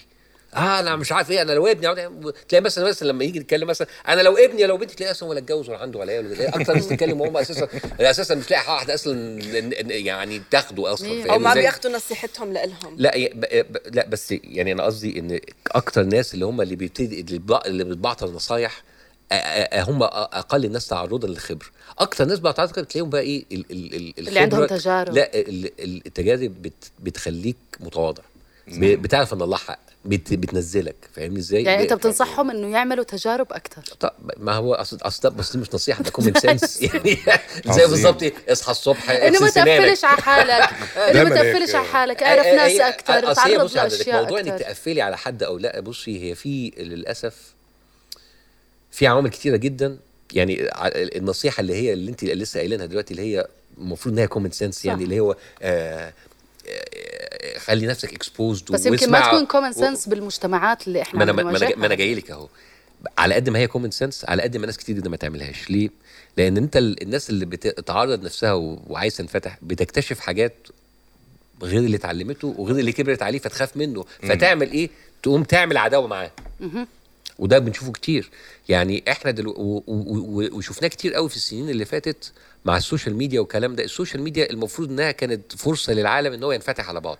آه 0.55 0.79
أنا 0.79 0.95
مش 0.95 1.11
عارف 1.11 1.31
إيه 1.31 1.41
أنا 1.41 1.51
لو 1.51 1.67
ابني 1.67 2.11
تلاقي 2.49 2.61
مثلا 2.63 2.87
مثلا 2.89 3.07
لما 3.07 3.23
يجي 3.23 3.39
يتكلم 3.39 3.67
مثلا 3.67 3.87
أنا 4.07 4.21
لو 4.21 4.37
ابني 4.37 4.65
لو 4.65 4.77
بنتي 4.77 4.95
تلاقي 4.95 5.11
أصلا 5.11 5.29
ولا 5.29 5.39
اتجوز 5.39 5.69
ولا 5.69 5.77
عنده 5.77 5.99
ولا 5.99 6.11
عيال 6.11 6.25
ولا- 6.31 6.55
أكتر 6.55 6.73
ناس 6.73 6.87
تتكلم 6.87 7.21
وهم 7.21 7.37
أساسا 7.37 7.67
أساسا 7.99 8.35
مش 8.35 8.51
لاقي 8.51 8.73
واحدة 8.73 8.93
أصلا 8.93 9.41
يعني 9.89 10.41
تاخده 10.51 10.93
أصلا. 10.93 11.31
أو 11.33 11.39
ما 11.39 11.51
إزاي؟ 11.51 11.61
بياخذوا 11.63 11.91
نصيحتهم 11.95 12.53
لإلهم. 12.53 12.95
لا 12.97 13.11
لا 13.91 14.07
بس 14.07 14.31
يعني 14.43 14.71
أنا 14.71 14.83
قصدي 14.83 15.19
إن 15.19 15.39
أكتر 15.67 16.03
ناس 16.03 16.33
اللي 16.33 16.45
هم 16.45 16.61
اللي 16.61 16.75
بيبتدي 16.75 17.19
اللي 17.21 17.39
بيبع- 17.39 17.65
اللي 17.65 17.83
بتبعتر 17.83 18.27
نصايح 18.27 18.71
آه، 18.73 18.81
آه، 18.81 18.90
هم 19.73 20.03
أقل 20.03 20.65
الناس 20.65 20.87
تعرضا 20.87 21.27
للخبره 21.27 21.67
أكتر 21.99 22.25
ناس 22.25 22.39
بقى 22.39 22.53
تعرض 22.53 22.71
تلاقيهم 22.71 23.09
بقى 23.09 23.21
إيه 23.21 23.45
ال 23.51 23.65
ال 23.71 23.95
ال 24.19 24.27
اللي 24.27 24.39
عندهم 24.39 24.65
تجارب. 24.65 25.13
لا 25.13 25.35
ال- 25.39 25.65
ال- 25.83 26.01
التجارب 26.07 26.61
بت 26.61 26.91
بتخليك 26.99 27.57
متواضع. 27.79 28.23
بتعرف 28.77 29.33
إن 29.33 29.41
الله 29.41 29.57
حق 29.57 29.79
بت 30.05 30.33
بتنزلك. 30.33 30.95
فاهمني 31.15 31.39
إزاي؟ 31.39 31.63
يعني 31.63 31.83
أنت 31.83 31.93
بتنصحهم 31.93 32.49
إنه 32.51 32.67
يعملوا 32.67 33.03
تجارب 33.03 33.47
أكثر 33.53 33.81
طب 33.99 34.13
ما 34.37 34.53
هو 34.53 34.73
أصل 34.73 34.97
أصل 35.01 35.29
بس 35.29 35.51
دي 35.51 35.57
مش 35.57 35.67
نصيحة 35.73 36.03
ده 36.03 36.09
common 36.15 36.33
sense 36.33 36.81
يعني 36.81 37.17
زي 37.65 37.85
بالظبط؟ 37.87 38.23
اصحى 38.49 38.71
الصبح 38.71 39.09
إنه 39.09 39.39
ما. 39.39 39.49
تقفلش 39.49 40.05
على 40.05 40.21
حالك. 40.21 40.69
إنه 41.11 41.23
ما. 41.23 41.29
تقفلش 41.29 41.75
على 41.75 41.85
حالك. 41.87 42.23
أعرف 42.23 42.45
ناس 42.45 42.79
أكثر 42.79 43.33
تعرض 43.33 43.63
بصي 43.65 43.79
عندك 43.79 43.97
لأشياء 43.97 44.21
موضوع 44.23 44.39
إنك 44.39 44.47
أكثر 44.47 44.63
تقفلي 44.65 45.01
على 45.01 45.17
حد 45.17 45.43
أو 45.43 45.57
لا. 45.57 45.79
بصي 45.79 46.23
هي 46.31 46.35
في 46.35 46.71
للأسف 46.77 47.35
في 48.91 49.07
عوامل 49.07 49.29
كتيرة 49.29 49.57
جدا. 49.57 49.97
يعني 50.33 50.67
ع- 50.71 50.87
النصيحة 50.95 51.61
اللي 51.61 51.73
هي 51.75 51.93
اللي 51.93 52.11
انت 52.11 52.23
لسه 52.23 52.57
قايلينها 52.59 52.85
دلوقتي 52.85 53.11
اللي 53.13 53.21
هي 53.37 53.47
المفروض 53.77 54.13
إنها 54.15 54.25
common 54.25 54.51
sense 54.51 54.85
يعني 54.85 55.03
اللي 55.03 55.19
هو 55.19 55.35
آه 55.61 56.13
آه، 56.67 57.57
خلي 57.59 57.87
نفسك 57.87 58.13
exposed 58.13 58.71
بس 58.71 58.85
يمكن 58.85 59.11
ما 59.11 59.19
تكون 59.27 59.45
common 59.45 59.73
sense 59.73 60.07
بالمجتمعات 60.09 60.87
اللي 60.87 61.01
إحنا 61.01 61.17
ما 61.17 61.23
أنا 61.23 61.31
ما 61.31 61.85
أنا 61.85 61.95
جاي- 61.95 62.15
لك 62.15 62.31
أهو. 62.31 62.47
على 63.17 63.35
قد 63.35 63.49
ما 63.49 63.59
هي 63.59 63.67
common 63.67 63.91
sense 63.91 64.25
على 64.25 64.41
قد 64.43 64.57
ما 64.57 64.65
ناس 64.65 64.77
كتير 64.77 64.95
جدا 64.95 65.09
ما 65.09 65.17
تعملهاش. 65.17 65.69
ليه؟ 65.69 65.89
لأن 66.37 66.57
أنت 66.57 66.77
ال- 66.77 67.01
الناس 67.03 67.29
اللي 67.29 67.45
بتتعرض 67.45 68.23
نفسها 68.23 68.53
و- 68.53 68.79
وعايز 68.87 69.17
تنفتح 69.17 69.57
بتكتشف 69.61 70.19
حاجات 70.19 70.53
غير 71.63 71.79
اللي 71.79 71.97
اتعلمته 71.97 72.55
وغير 72.57 72.79
اللي 72.79 72.91
كبرت 72.91 73.21
عليه 73.21 73.39
فتخاف 73.39 73.77
منه. 73.77 74.05
فتعمل 74.23 74.71
إيه؟ 74.71 74.89
تقوم 75.23 75.43
تعمل 75.43 75.77
عداوة 75.77 76.07
معاه. 76.07 76.31
وده 77.39 77.59
بنشوفه 77.59 77.91
كتير. 77.91 78.29
يعني 78.69 79.03
إحنا 79.09 79.31
دلو... 79.31 79.51
و... 79.51 79.83
و... 79.87 79.93
و... 79.97 80.57
وشفناه 80.57 80.87
كتير 80.87 81.13
قوي 81.13 81.29
في 81.29 81.35
السنين 81.35 81.69
اللي 81.69 81.85
فاتت 81.85 82.31
مع 82.65 82.77
السوشيال 82.77 83.15
ميديا 83.15 83.39
والكلام 83.39 83.75
ده. 83.75 83.83
السوشيال 83.83 84.23
ميديا 84.23 84.49
المفروض 84.49 84.89
إنها 84.89 85.11
كانت 85.11 85.55
فرصة 85.57 85.93
للعالم 85.93 86.33
إن 86.33 86.43
هو 86.43 86.51
ينفتح 86.51 86.89
على 86.89 86.99
بعضه. 87.01 87.19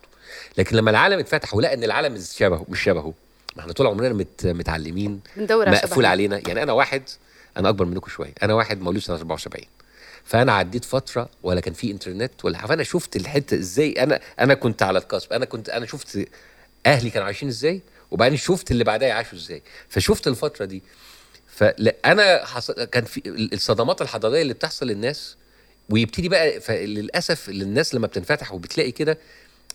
لكن 0.58 0.76
لما 0.76 0.92
العالم 0.92 1.20
اتفتح 1.20 1.56
ولقى 1.56 1.74
إن 1.74 1.84
العالم 1.84 2.14
مش 2.14 2.22
شبهه 2.38 2.66
مش 2.70 2.84
شبهه 2.84 3.14
ما 3.56 3.62
إحنا 3.62 3.74
طول 3.74 3.88
عمرنا 3.88 4.14
مت... 4.14 4.46
متعلمين 4.46 5.20
مقفول. 5.72 6.06
علينا. 6.06 6.42
يعني 6.48 6.64
أنا 6.64 6.74
واحد 6.74 7.04
أنا 7.58 7.70
أكبر 7.70 7.86
منكم 7.86 8.10
شوية. 8.10 8.34
أنا 8.44 8.54
واحد 8.54 8.82
مولود 8.82 9.02
سنة 9.02 9.16
74 9.16 9.66
فأنا 10.26 10.54
عديت 10.54 10.86
فترة 10.86 11.30
ولا 11.44 11.60
كان 11.62 11.74
في 11.74 11.92
إنترنت 11.92 12.46
ولا. 12.46 12.58
فأنا 12.68 12.84
شفت 12.84 13.16
الحتة 13.16 13.56
إزاي 13.58 13.92
أنا 13.92 14.20
أنا 14.40 14.54
كنت 14.54 14.84
على 14.84 15.00
الكسب. 15.00 15.34
أنا 15.34 15.46
كنت 15.46 15.70
أنا 15.70 15.86
شفت 15.86 16.28
أهلي 16.86 17.10
كانوا 17.10 17.26
عايشين 17.26 17.48
إزاي 17.48 17.82
وبعدين 18.12 18.38
شفت 18.38 18.72
اللي 18.72 18.84
بعدها 18.84 19.14
عاشوا 19.14 19.38
إزاي. 19.38 19.62
فشفت 19.90 20.28
الفترة 20.28 20.66
دي. 20.66 20.84
فانا 21.48 22.46
حصل 22.46 22.84
كان 22.84 23.04
في 23.06 23.22
الصدمات 23.54 24.02
الحضارية 24.02 24.42
اللي 24.42 24.54
بتحصل 24.54 24.88
للناس 24.88 25.36
ويبتدي 25.90 26.30
بقى 26.30 26.60
فللاسف 26.62 27.50
الناس 27.50 27.96
لما 27.96 28.08
بتنفتح 28.08 28.52
وبتلاقي 28.54 28.92
كده 28.92 29.18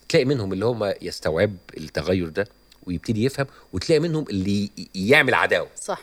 تلاقي 0.09 0.25
منهم 0.25 0.53
اللي 0.53 0.65
هم 0.65 0.93
يستوعب 1.01 1.55
التغير 1.77 2.29
ده. 2.29 2.47
ويبتدي 2.87 3.23
يفهم 3.25 3.47
وتلاقي 3.73 3.99
منهم 3.99 4.25
اللي 4.29 4.69
يعمل 4.95 5.33
عداوة. 5.33 5.67
صح. 5.81 6.01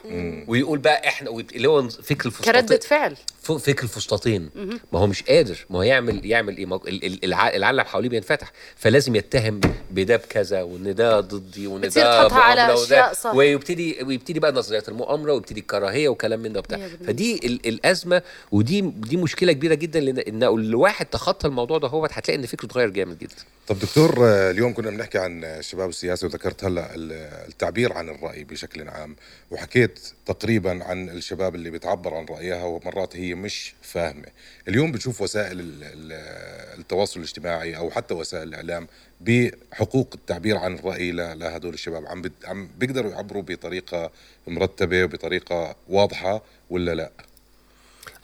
ويقول 0.48 0.78
بقى 0.78 1.08
إحنا 1.08 1.30
ويبت- 1.30 1.56
اللي 1.56 1.68
هو 1.68 1.88
فكر 1.88 2.26
الفسطاطين. 2.26 2.52
كردة 2.52 2.78
فعل 2.78 3.16
ف- 3.42 3.52
فكر 3.52 3.82
الفسطاطين. 3.82 4.50
ما 4.92 4.98
هو 4.98 5.06
مش 5.06 5.22
قادر. 5.22 5.66
ما 5.70 5.78
هو 5.78 5.82
يعمل 5.82 6.26
يعمل 6.26 6.56
إيه 6.56 6.66
ما 6.66 6.76
هو 6.76 6.80
ال- 6.88 7.04
ال- 7.04 7.24
الع- 7.24 7.54
العالم 7.56 7.80
حواليه 7.80 8.08
بينفتح. 8.08 8.52
فلازم 8.76 9.16
يتهم 9.16 9.60
بده 9.90 10.16
بكذا 10.16 10.62
وإن 10.62 10.94
ده 10.94 11.20
ضدي 11.20 11.66
وإن 11.66 11.88
ده 11.88 12.10
على 12.32 12.72
وده. 12.74 13.12
صح. 13.12 13.34
ويبتدي 13.34 14.02
ويبتدي 14.02 14.40
بقى 14.40 14.52
نظريات 14.52 14.88
المؤامرة 14.88 15.32
ويبتدي 15.32 15.60
الكراهية 15.60 16.08
وكلام 16.08 16.40
من 16.40 16.52
ده 16.52 16.58
وبتاع. 16.60 16.88
فدي 17.06 17.46
ال- 17.46 17.66
الأزمة 17.68 18.22
ودي 18.52 18.80
دي 18.80 19.16
مشكلة 19.16 19.52
كبيرة 19.52 19.74
جدا 19.74 20.00
لأن 20.00 20.18
إن 20.18 20.44
لو 20.44 20.56
الواحد 20.58 21.06
تخطى 21.06 21.46
الموضوع 21.48 21.78
ده 21.78 21.88
هو 21.88 22.04
هتلاقي 22.12 22.38
إن 22.40 22.46
فكره 22.46 22.66
اتغير 22.66 22.88
جامد 22.90 23.18
جدا. 23.18 23.34
طب 23.66 23.78
دكتور 23.78 24.14
آه، 24.28 24.50
اليوم 24.50 24.72
كنا 24.74 24.90
بنحكي 24.90 25.18
عن 25.18 25.44
الشباب 25.44 25.88
السياسي 25.88 26.26
وذكرت 26.26 26.64
هلا 26.64 26.73
ال- 26.78 27.48
التعبير 27.48 27.92
عن 27.92 28.08
الرأي 28.08 28.44
بشكل 28.44 28.88
عام 28.88 29.16
وحكيت 29.50 29.98
تقريبا 30.26 30.84
عن 30.84 31.08
الشباب 31.08 31.54
اللي 31.54 31.70
بتعبر 31.70 32.14
عن 32.14 32.24
رأيها 32.24 32.64
ومرات 32.64 33.16
هي 33.16 33.34
مش 33.34 33.74
فاهمة 33.82 34.26
اليوم 34.68 34.92
بتشوف 34.92 35.20
وسائل 35.20 35.60
ال- 35.60 35.84
ال- 35.84 36.78
التواصل 36.80 37.20
الاجتماعي 37.20 37.76
أو 37.76 37.90
حتى 37.90 38.14
وسائل 38.14 38.48
الإعلام 38.48 38.86
بحقوق 39.20 40.10
التعبير 40.14 40.56
عن 40.56 40.74
الرأي 40.74 41.12
ل- 41.12 41.38
لهدول 41.38 41.74
الشباب 41.74 42.06
عم 42.06 42.22
عم 42.44 42.68
بيقدروا 42.78 43.10
يعبروا 43.10 43.42
بطريقة 43.42 44.10
مرتبة 44.46 45.04
وبطريقة 45.04 45.76
واضحة 45.88 46.42
ولا 46.70 46.94
لا 46.94 47.10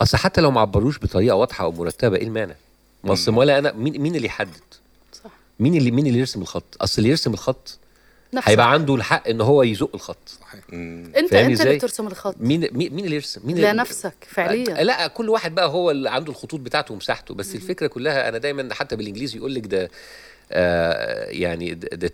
أصل 0.00 0.16
حتى 0.19 0.40
لو 0.40 0.50
ما 0.50 0.61
عبروش 0.61 0.99
بطريقة 0.99 1.35
واضحة 1.37 1.64
أو 1.64 1.73
مرتبة 1.73 2.16
إيه 2.16 2.23
المانع؟ 2.25 2.54
ما 3.04 3.12
أصل 3.12 3.35
ولا 3.35 3.59
أنا 3.59 3.73
مين 3.73 4.00
مين 4.00 4.16
اللي 4.16 4.26
يحدد؟ 4.26 4.61
صح 5.12 5.30
مين 5.61 5.75
اللي 5.75 5.90
مين 5.90 6.07
اللي 6.07 6.19
يرسم 6.19 6.42
الخط؟ 6.42 6.64
أصل 6.80 6.99
اللي 6.99 7.09
يرسم 7.11 7.33
الخط 7.33 7.78
نفسك 8.34 8.49
هيبقى 8.50 8.72
عنده 8.72 8.94
الحق 8.94 9.28
إن 9.28 9.40
هو 9.40 9.62
يزق 9.62 9.90
الخط 9.94 10.38
مم. 10.72 11.12
انت 11.16 11.32
أنت 11.34 11.60
اللي؟ 11.60 11.78
ترسم 11.78 12.06
الخط 12.06 12.34
مين 12.40 12.60
مين 12.60 12.94
مين 12.94 13.04
اللي 13.04 13.16
يرسم؟ 13.16 13.40
مين 13.44 13.56
اللي 13.56 13.72
لنفسك 13.72 14.14
فعليا 14.26 14.82
لا 14.84 15.06
كل 15.06 15.28
واحد 15.28 15.54
بقى 15.54 15.68
هو 15.68 15.90
اللي 15.90 16.10
عنده 16.10 16.30
الخطوط 16.32 16.60
بتاعته 16.60 16.94
ومساحته 16.94 17.34
بس 17.34 17.54
الفكرة 17.54 17.87
كلها 17.87 18.28
أنا 18.28 18.38
دايما 18.38 18.75
حتى 18.75 18.96
بالإنجليزي 18.96 19.38
يقول 19.38 19.54
لك 19.54 19.66
ده 19.66 19.90
آه 20.52 21.25
يعني 21.30 21.78
the, 21.80 21.96
the, 21.96 22.10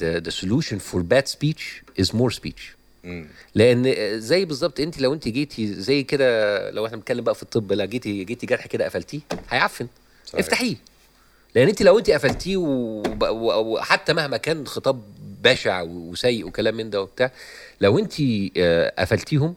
the, 0.00 0.20
the 0.26 0.30
solution 0.40 0.78
for 0.78 1.00
bad 1.02 1.26
speech 1.28 1.82
is 2.02 2.08
more 2.14 2.30
speech 2.40 2.62
مم. 3.04 3.26
لأن 3.54 3.94
زي 4.20 4.44
بالظبط 4.44 4.80
أنت 4.80 5.00
لو 5.00 5.14
أنت 5.14 5.28
جيتي 5.28 5.74
زي 5.74 6.02
كده 6.02 6.70
لو 6.70 6.86
إحنا 6.86 6.96
بنتكلم 6.96 7.24
بقى 7.24 7.34
في 7.34 7.42
الطب 7.42 7.72
لا 7.72 7.84
جيتي 7.84 8.24
جيتي 8.24 8.46
جرح 8.46 8.66
كده 8.66 8.84
قفلتيه 8.84 9.20
هيعفن 9.50 9.86
صحيح. 10.26 10.40
افتحيه 10.40 10.76
لأن 11.54 11.68
أنت 11.68 11.82
لو 11.82 11.98
أنت 11.98 12.10
قفلتيه 12.10 12.56
وحتى 12.56 14.12
مهما 14.12 14.36
كان 14.36 14.66
خطاب 14.66 15.02
بشع 15.42 15.82
وسيء 15.82 16.46
وكلام 16.46 16.74
من 16.76 16.90
ده 16.90 17.02
وبتاع 17.02 17.32
لو 17.80 17.98
أنت 17.98 18.14
آه، 18.56 18.92
قفلتيهم 18.98 19.54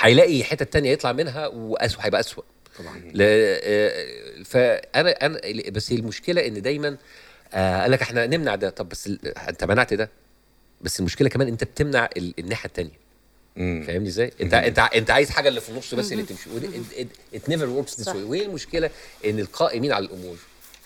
هيلاقي 0.00 0.44
حتة 0.44 0.64
تانية 0.64 0.90
يطلع 0.92 1.12
منها 1.12 1.46
واسوء 1.46 2.00
هيبقى 2.04 2.20
اسوء 2.20 2.44
طبعا. 2.78 3.12
آه، 3.20 4.42
فأنا 4.44 5.10
أنا 5.10 5.40
بس 5.70 5.92
المشكلة 5.92 6.46
إن 6.46 6.62
دايما 6.62 6.96
آه، 7.54 7.82
قال 7.82 7.90
لك 7.90 8.02
إحنا 8.02 8.26
نمنع 8.26 8.54
ده. 8.54 8.70
طب 8.70 8.88
بس 8.88 9.10
أنت 9.48 9.64
منعت 9.64 9.94
ده. 9.94 10.10
بس 10.80 11.00
المشكلة 11.00 11.28
كمان 11.28 11.48
أنت 11.48 11.64
بتمنع 11.64 12.08
ال- 12.16 12.34
الناحية 12.38 12.66
التانية. 12.68 12.98
فاهمني 13.86 14.08
إزاي؟ 14.08 14.32
أنت 14.40 14.54
أنت 14.54 14.78
أنت 14.78 15.10
عايز 15.10 15.30
حاجة 15.30 15.48
اللي 15.48 15.60
في 15.60 15.68
النص 15.68 15.94
بس 15.94 16.12
اللي 16.12 16.22
تمشي. 16.22 16.50
it 17.34 17.48
never 17.48 17.66
works 17.68 18.00
this 18.00 18.08
وإيه 18.08 18.46
المشكلة؟ 18.46 18.90
إن 19.24 19.38
القائمين 19.38 19.92
على 19.92 20.04
الأمور. 20.04 20.36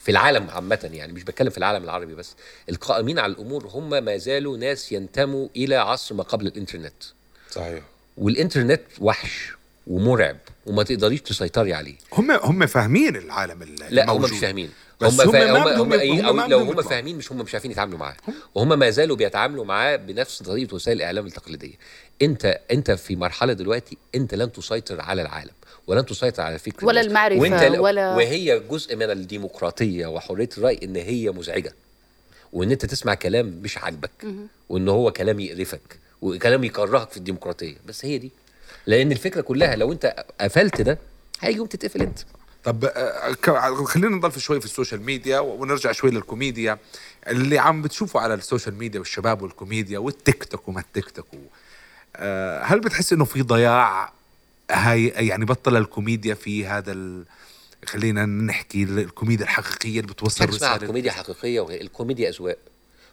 في 0.02 0.10
العالم 0.10 0.50
عامة 0.50 0.90
يعني 0.92 1.12
مش 1.12 1.24
بتكلم 1.24 1.50
في 1.50 1.58
العالم 1.58 1.84
العربي 1.84 2.14
بس 2.14 2.34
القائمين 2.68 3.18
على 3.18 3.32
الأمور 3.32 3.66
هم 3.66 3.90
ما 4.04 4.16
زالوا 4.16 4.56
ناس 4.56 4.92
ينتموا 4.92 5.48
إلى 5.56 5.76
عصر 5.76 6.14
ما 6.14 6.22
قبل 6.22 6.46
الإنترنت. 6.46 7.02
صحيح. 7.50 7.82
والإنترنت 8.18 8.80
وحش 9.00 9.52
ومرعب 9.86 10.36
وما 10.66 10.82
تقدريش 10.82 11.20
تسيطري 11.20 11.74
عليه. 11.74 11.94
هم 12.12 12.30
هم 12.30 12.66
فاهمين 12.66 13.16
العالم 13.16 13.62
ال- 13.62 13.76
لا 13.90 14.04
هم 14.04 14.10
الموجود. 14.10 14.32
مش 14.32 14.38
فاهمين. 14.38 14.70
بس 15.00 15.20
هم 15.20 15.26
هم 15.26 15.32
فا... 15.32 15.76
هم, 15.76 15.80
هم, 15.80 15.92
إيه 15.92 16.20
هم 16.20 16.26
أو 16.26 16.32
ما 16.32 16.46
لو 16.46 16.58
هم. 16.58 16.82
فاهمين 16.82 17.16
مش 17.16 17.32
هم 17.32 17.38
مش 17.38 17.54
عارفين 17.54 17.70
يتعاملوا 17.70 17.98
معاه. 17.98 18.16
وهم 18.54 18.78
ما 18.78 18.90
زالوا 18.90 19.16
بيتعاملوا 19.16 19.64
معاه 19.64 19.96
بنفس 19.96 20.42
طريقة 20.42 20.74
وسائل 20.74 20.96
الإعلام 20.96 21.26
التقليدية. 21.26 21.74
أنت 22.22 22.60
أنت 22.70 22.90
في 22.90 23.16
مرحلة 23.16 23.52
دلوقتي 23.52 23.96
أنت 24.14 24.34
لن 24.34 24.52
تسيطر 24.52 25.00
على 25.00 25.22
العالم. 25.22 25.52
ولن 25.86 26.06
تسيطر 26.06 26.42
على 26.42 26.58
فكر 26.58 26.86
ولا 26.86 27.00
الناس. 27.00 27.06
المعرفة 27.10 27.40
وانت 27.40 27.78
ولا- 27.78 28.14
وهي 28.16 28.60
جزء 28.70 28.96
من 28.96 29.10
الديمقراطية 29.10 30.06
وحرية 30.06 30.48
الرأي 30.58 30.80
إن 30.82 30.96
هي 30.96 31.30
مزعجة. 31.30 31.74
وإن 32.52 32.70
أنت 32.70 32.86
تسمع 32.86 33.14
كلام 33.14 33.46
مش 33.62 33.78
عاجبك. 33.78 34.10
وإن 34.68 34.88
هو 34.88 35.12
كلام 35.12 35.40
يقرفك. 35.40 35.98
وكلام 36.22 36.64
يكرهك 36.64 37.10
في 37.10 37.16
الديمقراطية. 37.16 37.76
بس 37.86 38.04
هي 38.04 38.18
دي. 38.18 38.30
لأن 38.86 39.12
الفكرة 39.12 39.40
كلها 39.40 39.76
لو 39.76 39.92
أنت 39.92 40.24
قفلت 40.40 40.80
ده 40.80 40.98
هيجي 41.40 41.58
يوم 41.58 41.66
تتقفل 41.66 42.02
أنت. 42.02 42.18
طب 42.64 42.84
آه، 42.84 43.32
ك- 43.32 43.84
خلينا 43.84 44.16
نضل 44.16 44.30
في 44.30 44.40
شوي 44.40 44.60
في 44.60 44.66
السوشيال 44.66 45.02
ميديا 45.02 45.38
ونرجع 45.38 45.92
شوي 45.92 46.10
للكوميديا. 46.10 46.78
اللي 47.28 47.58
عم 47.58 47.82
بتشوفوا 47.82 48.20
على 48.20 48.34
السوشيال 48.34 48.74
ميديا 48.74 48.98
والشباب 48.98 49.42
والكوميديا 49.42 49.98
والتيك 49.98 50.44
توك 50.44 50.68
وما 50.68 50.80
التيك 50.80 51.10
توك 51.10 51.26
آه، 52.16 52.62
هل 52.62 52.80
بتحس 52.80 53.12
إنه 53.12 53.24
في 53.24 53.42
ضياع؟ 53.42 54.12
هاي 54.70 55.06
يعني 55.06 55.44
بطل 55.44 55.76
الكوميديا 55.76 56.34
في 56.34 56.66
هذا 56.66 56.92
ال... 56.92 57.24
خلينا 57.84 58.26
نحكي 58.26 58.82
الكوميديا 58.82 59.44
الحقيقية 59.44 60.00
اللي 60.00 60.12
بتوصل 60.12 60.48
رسالة 60.48 60.86
كوميديا 60.86 61.12
حقيقية 61.12 61.60
وغير 61.60 61.80
الكوميديا 61.80 62.28
أذواق. 62.28 62.58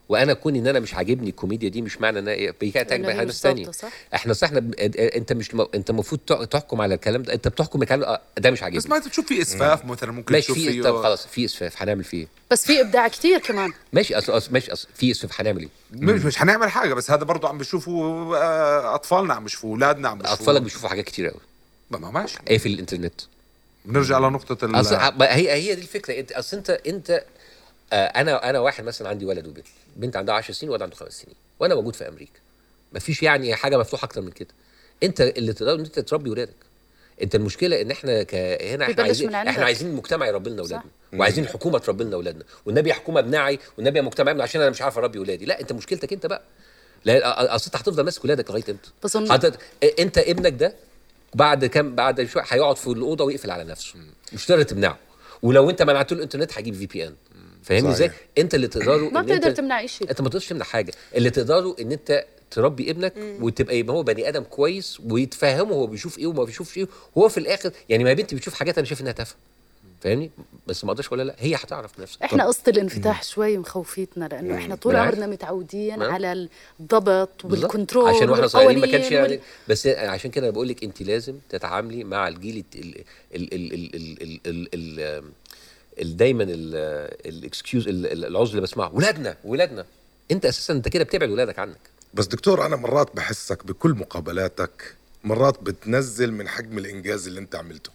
وأنا 0.10 0.34
كون 0.34 0.56
ان 0.56 0.68
أنا 0.68 0.80
مش 0.80 0.94
عاجبني 0.94 1.30
الكوميديا 1.30 1.70
دي 1.70 1.82
مش 1.82 2.02
معنى 2.02 2.20
ان 2.20 2.28
أنا 2.28 3.24
ناس 3.26 3.36
مش 3.36 3.42
تانية. 3.42 3.64
ظابطة، 3.64 3.78
صح؟ 3.80 3.90
إحنا 4.16 4.34
صح 4.34 4.48
إحنا 4.48 4.60
ب- 4.60 4.74
انت 4.98 5.34
مش 5.34 5.56
م- 5.56 5.68
انت 5.76 5.90
المفروض 5.90 6.22
تحكم 6.50 6.82
على 6.82 6.96
الكلام 6.96 7.24
ده 7.24 7.34
انت 7.34 7.48
بتحكم 7.48 7.82
الكلام 7.82 8.00
ده 8.00 8.08
آه، 8.08 8.22
ده 8.38 8.52
مش 8.52 8.58
بس 8.60 8.64
عاجبني 8.64 8.84
ما 8.90 8.98
انت 8.98 9.08
تشوف 9.08 9.26
في 9.26 9.42
إسفاف 9.42 9.86
مثلا 9.86 10.12
ممكن 10.12 10.34
ماشي 10.34 10.46
تشوف 10.46 10.58
في 10.58 10.72
فيه 10.72 10.84
طب 10.84 11.04
خلاص 11.04 11.28
في 11.28 11.46
إسفاف 11.46 11.82
هنعمل 11.82 12.04
فيه 12.04 12.18
إيه؟ 12.18 12.28
بس 12.52 12.66
في 12.66 12.82
إبداع 12.82 13.08
كتير 13.08 13.40
كمان. 13.40 13.72
ماشي 13.94 14.18
أصل 14.18 14.38
أصل 14.38 14.54
ماشي 14.54 14.74
أصل 14.74 14.88
في 14.96 15.12
إسفاف 15.12 15.42
هنعمل 15.42 15.60
إيه؟ 15.62 15.70
مش 15.92 16.22
مش 16.26 16.38
حنعمل 16.38 16.70
حاجة 16.70 16.94
بس 16.94 17.12
هذا 17.12 17.24
برضه 17.24 17.50
عم 17.50 17.58
بيشوفوا 17.58 18.38
آه، 18.38 18.96
أطفالنا 18.96 19.34
عم 19.34 19.44
بيشوفوا 19.44 19.70
أولادنا 19.70 20.10
عم 20.10 20.18
بيشوفوا 20.18 20.36
أطفالك 20.38 20.62
بيشوفوا 20.62 20.90
حاجات 20.90 21.06
كتير 21.06 21.28
قوي 21.28 21.40
ما 21.92 21.98
ما 22.00 22.12
ماشي. 22.12 22.38
إيه 22.50 22.58
في 22.58 22.66
الإنترنت؟ 22.70 23.22
بنرجع 23.86 24.20
لنقطة 24.20 24.66
ال... 24.66 24.76
أصل 24.76 24.96
ما 24.96 25.36
هي 25.36 25.52
هي 25.52 25.76
دي 25.76 25.82
الفكرة. 25.82 26.20
انت 26.20 26.32
أصل 26.32 26.58
انت 26.58 26.70
أنت 26.70 27.10
آه 27.10 27.24
أنا 27.94 28.50
أنا 28.50 28.60
واحد 28.60 28.84
مثلا 28.84 29.10
عندي 29.10 29.26
ولد 29.26 29.48
وبنت. 29.48 29.66
بنت 29.96 30.16
عندها 30.16 30.36
10 30.36 30.54
سنين 30.54 30.70
وولد 30.70 30.82
عنده 30.82 30.96
5 30.96 31.12
سنين. 31.24 31.36
وأنا 31.60 31.76
موجود 31.76 31.96
في 31.96 32.08
أمريكا. 32.08 32.40
مفيش 32.94 33.24
يعني 33.24 33.56
حاجة 33.56 33.78
مفتوحة 33.78 34.06
أكتر 34.06 34.22
من 34.22 34.32
كده. 34.32 34.48
أنت 35.04 35.22
اللي 35.22 35.54
تقدر 35.54 35.74
إن 35.76 35.80
أنت 35.80 36.00
تربي 36.00 36.30
ولادك. 36.30 36.54
أنت 37.22 37.36
المشكلة 37.36 37.82
إن 37.82 37.92
إحنا 37.92 38.24
ك... 38.24 38.36
هنا 38.36 38.86
إحنا 38.86 39.04
عايزين. 39.04 39.36
إحنا 39.36 39.66
عايزين 39.66 39.88
المجتمع 39.88 40.28
يربي 40.28 40.50
لنا 40.50 40.62
اولادنا 40.62 40.90
وعايزين 41.14 41.44
الحكومة 41.44 41.80
تربي 41.80 42.04
لنا 42.04 42.16
اولادنا 42.16 42.44
والنبي 42.66 42.90
يا 42.90 42.94
حكومة 42.94 43.20
ابنعي 43.20 43.60
والنبي 43.78 43.98
يا 44.00 44.04
مجتمع 44.04 44.32
ابنعي 44.32 44.44
عشان 44.44 44.62
أنا 44.62 44.70
مش 44.70 44.82
عارف 44.82 44.98
أربي 44.98 45.20
ولادي. 45.20 45.46
لا 45.46 45.62
أنت 45.62 45.74
مشكلتك 45.74 46.14
أنت 46.14 46.26
بقى. 46.26 46.42
لا 47.06 47.56
أصل 47.56 47.66
أنت 47.66 47.76
هتفضل 47.76 48.04
ماسك 48.04 48.24
ولادك 48.26 48.50
لغاية 48.52 48.64
إمتى؟ 48.70 48.90
هت... 49.34 49.60
أنت 50.00 50.18
ابنك 50.18 50.54
ده 50.54 50.74
بعد 51.34 51.66
كام 51.66 51.96
بعد 51.96 52.24
شوية 52.24 52.44
هيقعد 52.48 52.78
في 52.78 52.88
الأوضة 52.88 53.24
ويقفل 53.26 53.52
على 53.52 53.64
نفسه. 53.64 53.96
مش 54.34 54.46
تقدر 54.46 54.64
تمنعه. 54.64 54.98
ولو 55.42 55.70
أنت 55.70 55.82
منعت 55.82 56.12
له 56.12 56.18
الإنترنت 56.18 56.58
هيجيب 56.58 56.76
في 56.76 56.86
بي 56.86 57.08
ان 57.08 57.16
فاهمني 57.64 57.90
إزاي؟ 57.92 58.12
انت 58.38 58.56
اللي 58.56 58.68
تقدره 58.68 59.10
ما 59.10 59.22
بتقدر 59.22 59.52
تمنع 59.52 59.80
أي 59.80 59.88
شيء. 59.88 60.10
أنت 60.10 60.22
ما 60.22 60.30
تقدرش 60.30 60.48
تمنع 60.48 60.66
حاجة. 60.66 60.94
اللي 61.16 61.30
تقدره 61.30 61.76
إن 61.82 61.92
أنت 61.92 62.26
تربي 62.52 62.92
ابنك 62.92 63.18
مم. 63.18 63.38
وتبقى 63.44 63.78
يبقى 63.80 63.96
هو 63.96 64.04
بني 64.04 64.30
آدم 64.30 64.44
كويس 64.44 65.00
ويتفهمه 65.10 65.74
هو 65.76 65.88
بيشوف 65.88 66.18
إيه 66.20 66.28
وما 66.28 66.44
بيشوفش 66.44 66.78
إيه 66.78 66.88
هو 67.18 67.30
في 67.30 67.38
الآخر 67.38 67.72
يعني 67.90 68.04
ما 68.04 68.14
بنتي 68.14 68.36
بتشوف 68.36 68.54
حاجات 68.54 68.78
أنا 68.78 68.88
شايف 68.88 69.02
إنها 69.02 69.12
تافهة. 69.12 69.36
فاهمني؟ 70.02 70.32
بس 70.68 70.84
ما 70.86 70.92
أقدرش 70.92 71.12
ولا 71.12 71.24
لا 71.24 71.36
هي 71.40 71.56
هتعرف 71.56 72.00
نفسها 72.00 72.26
إحنا 72.26 72.46
قصة 72.46 72.62
الانفتاح 72.68 73.24
شوي 73.24 73.58
مخوفيانا 73.58 74.26
لأنه 74.26 74.56
إحنا 74.58 74.76
طول 74.76 74.96
عمرنا 74.96 75.28
متعودين 75.28 76.02
على 76.04 76.48
الضبط 76.80 77.46
وال 77.46 77.60
control 77.60 78.10
عشان 78.16 78.30
وإحنا 78.30 78.48
صغيرين 78.48 78.80
ما 78.80 78.88
كانش 78.88 79.12
يعني 79.12 79.40
بس 79.68 79.88
عشان 79.88 80.32
كده 80.32 80.50
بقول 80.50 80.68
لك 80.68 80.84
أنت 80.84 81.02
لازم 81.02 81.36
تتعاملي 81.50 82.04
مع 82.04 82.28
الجيل 82.28 82.64
ال 82.76 82.96
ال 83.36 83.54
ال 84.46 84.70
ال 84.74 85.24
دايما 86.02 86.46
ال 86.50 86.70
excuse 86.70 87.88
العذر 87.88 88.50
اللي 88.50 88.62
بسمعه. 88.62 88.96
ولادنا 88.96 89.38
ولادنا. 89.44 89.86
انت 90.32 90.46
أساسا 90.46 90.74
أنت 90.74 90.88
كده 90.88 91.04
بتبعد 91.04 91.30
ولادك 91.30 91.60
عنك. 91.60 91.78
بس 92.14 92.28
دكتور 92.28 92.66
أنا 92.66 92.76
مرات 92.76 93.16
بحسك 93.16 93.66
بكل 93.66 93.92
مقابلاتك 93.92 94.96
مرات 95.24 95.64
بتنزل 95.64 96.32
من 96.32 96.48
حجم 96.48 96.78
الإنجاز 96.78 97.28
اللي 97.28 97.40
أنت 97.40 97.56
عملته. 97.56 97.92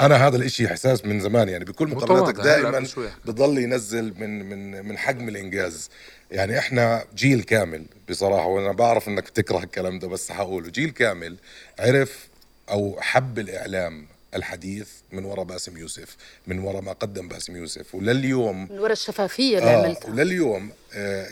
أنا 0.00 0.26
هذا 0.26 0.36
الإشي 0.36 0.66
إحساس 0.66 1.04
من 1.04 1.20
زمان 1.20 1.48
يعني 1.48 1.64
بكل 1.64 1.88
مقابلاتك 1.88 2.40
دائما. 2.40 2.86
بضل 3.24 3.58
ينزل 3.58 4.14
من 4.18 4.48
من 4.48 4.88
من 4.88 4.98
حجم 4.98 5.28
الإنجاز. 5.28 5.90
يعني 6.30 6.58
إحنا 6.58 7.04
جيل 7.16 7.42
كامل 7.42 7.84
بصراحة 8.10 8.46
وأنا 8.46 8.72
بعرف 8.72 9.08
إنك 9.08 9.24
بتكره 9.24 9.58
الكلام 9.58 9.98
ده 9.98 10.08
بس 10.08 10.32
حقوله 10.32 10.68
جيل 10.68 10.90
كامل 10.90 11.36
عرف 11.78 12.28
أو 12.70 12.96
حب 13.00 13.38
الإعلام 13.38 14.06
الحديث 14.34 14.88
من 15.12 15.24
وراء 15.24 15.44
باسم 15.44 15.76
يوسف 15.78 16.16
من 16.46 16.58
وراء 16.58 16.82
ما 16.82 16.92
قدم 16.92 17.28
باسم 17.28 17.56
يوسف. 17.56 17.94
ولليوم 17.94 18.72
من 18.72 18.78
وراء 18.78 18.92
الشفافية 18.92 19.58
اللي 19.58 19.70
آه 19.70 19.84
عملتها. 19.86 20.10
ولليوم 20.10 20.70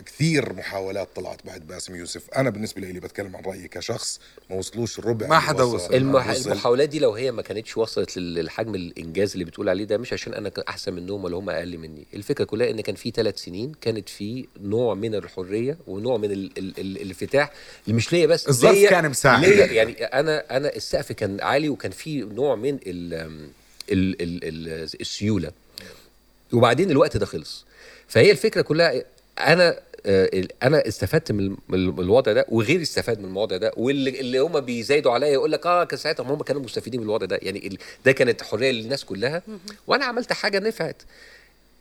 كثير 0.05 0.53
محاولات 0.53 1.09
طلعت 1.15 1.45
بعد 1.45 1.67
باسم 1.67 1.95
يوسف 1.95 2.29
أنا 2.29 2.49
بالنسبة 2.49 2.81
لي 2.81 2.99
بتكلم 2.99 3.35
عن 3.35 3.43
رأيي 3.43 3.67
كشخص 3.67 4.19
ما 4.49 4.55
وصلوش 4.55 4.99
ربع 4.99 5.27
ما 5.27 5.39
حدا 5.39 5.63
وصل. 5.63 5.93
المح... 5.93 6.29
وصل. 6.29 6.51
المحاولات 6.51 6.89
دي 6.89 6.99
لو 6.99 7.13
هي 7.13 7.31
ما 7.31 7.41
كانتش 7.41 7.77
وصلت 7.77 8.17
لل- 8.17 8.33
للحجم 8.33 8.75
الإنجاز 8.75 9.31
اللي 9.33 9.45
بتقول 9.45 9.69
عليه 9.69 9.83
ده 9.83 9.97
مش 9.97 10.13
عشان 10.13 10.33
أنا 10.33 10.51
أحسن 10.69 10.93
منهم 10.93 11.23
ولا 11.23 11.37
هم 11.37 11.49
أقل 11.49 11.77
مني 11.77 12.05
الفكرة 12.13 12.43
كلها 12.45 12.69
إن 12.69 12.81
كان 12.81 12.95
في 12.95 13.11
ثلاث 13.11 13.37
سنين 13.39 13.71
كانت 13.81 14.09
في 14.09 14.47
نوع 14.61 14.93
من 14.93 15.15
الحرية 15.15 15.77
ونوع 15.87 16.17
من 16.17 16.31
ال... 16.31 16.51
ال... 16.57 16.79
ال... 16.79 16.97
الانفتاح 16.97 17.51
اللي 17.85 17.95
مش 17.97 18.13
ليا 18.13 18.25
بس 18.27 18.47
الظرف 18.49 18.85
كان 18.89 19.09
مساعد. 19.09 19.45
ليا 19.45 19.65
يعني 19.65 19.91
أنا 20.03 20.57
أنا 20.57 20.75
السقف 20.75 21.11
كان 21.11 21.41
عالي 21.41 21.69
وكان 21.69 21.91
في 21.91 22.21
نوع 22.21 22.55
من 22.55 22.75
ال... 22.87 23.13
ال... 23.91 24.21
ال... 24.21 24.43
ال... 24.43 24.89
السيولة 25.01 25.51
وبعدين 26.53 26.91
الوقت 26.91 27.17
ده 27.17 27.25
خلص 27.25 27.65
فهي 28.07 28.31
الفكرة 28.31 28.61
كلها 28.61 29.03
أنا 29.39 29.79
آه، 30.05 30.29
أنا 30.63 30.87
استفدت 30.87 31.31
من 31.31 31.39
ال- 31.39 31.57
من 31.69 31.75
ال- 31.79 31.91
من 31.93 31.99
الوضع 31.99 32.31
ده 32.33 32.45
وغيري 32.49 32.81
استفاد 32.81 33.19
من 33.19 33.31
الوضع 33.31 33.57
ده 33.57 33.71
واللي 33.77 34.19
اللي 34.19 34.39
هم 34.39 34.59
بيزايدوا 34.59 35.11
عليا 35.11 35.27
يقول 35.27 35.51
لك 35.51 35.65
آه 35.65 35.83
كان 35.83 35.99
ساعتها 35.99 36.23
هم 36.23 36.41
كانوا 36.43 36.61
مستفيدين 36.61 36.99
من 37.01 37.05
الوضع 37.05 37.25
ده. 37.25 37.39
يعني 37.41 37.77
ده 38.05 38.11
كانت 38.11 38.41
حرية 38.41 38.71
للناس 38.71 39.05
كلها. 39.05 39.41
وأنا 39.87 40.05
عملت 40.05 40.33
حاجة 40.33 40.59
نفعت. 40.59 41.01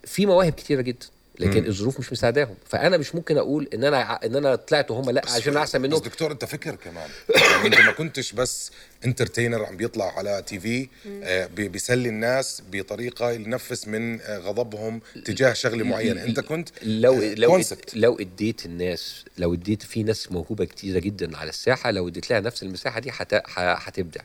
في 0.05 0.27
مواهب 0.27 0.53
كتيرة 0.53 0.81
جدا. 0.81 1.07
لكن 1.42 1.66
الظروف 1.66 1.98
مش 1.98 2.12
مساعداهم. 2.12 2.55
فأنا 2.68 2.96
مش 2.96 3.14
ممكن 3.14 3.38
أقول 3.38 3.68
إن 3.74 3.85
أنا 3.85 3.96
ع- 3.98 4.20
إن 4.24 4.37
أنا 4.37 4.55
طلعت 4.55 4.90
وهم 4.90 5.11
لأ 5.11 5.22
عشان 5.31 5.57
أحسن 5.57 5.78
بس 5.83 5.88
منهم. 5.88 6.00
دكتور 6.00 6.33
أنت 6.33 6.44
فكر 6.44 6.74
كمان. 6.74 7.09
يعني 7.52 7.66
أنت 7.66 7.81
ما 7.81 7.92
كنتش 7.92 8.33
بس 8.33 8.70
entertainer 9.05 9.64
عم 9.64 9.76
بيطلع 9.76 10.18
على 10.18 10.42
تي 10.46 10.61
في 10.61 10.88
آه 11.22 11.46
بي- 11.46 11.68
بيسلي 11.68 12.09
الناس 12.09 12.62
بطريقة 12.72 13.31
ينفس 13.31 13.88
من 13.88 14.20
آه 14.20 14.38
غضبهم 14.38 15.00
تجاه 15.24 15.52
شغلة 15.52 15.85
معينة. 15.85 16.24
أنت 16.24 16.40
كنت 16.40 16.68
لو 16.83 17.14
آه، 17.22 17.35
لو 17.35 17.62
concept. 17.62 17.94
لو 17.94 18.18
إديت 18.20 18.66
الناس 18.66 19.24
لو 19.38 19.55
إديت 19.55 19.83
في 19.83 20.02
ناس 20.02 20.33
موهوبة 20.33 20.64
كتيرة 20.64 20.98
جدا 20.98 21.37
على 21.37 21.48
الساحة 21.50 21.90
لو 21.90 22.09
إديت 22.09 22.31
لها 22.31 22.40
نفس 22.40 22.62
المساحة 22.62 23.00
دي 23.00 23.11
هتبدع 23.57 24.20
آه 24.20 24.24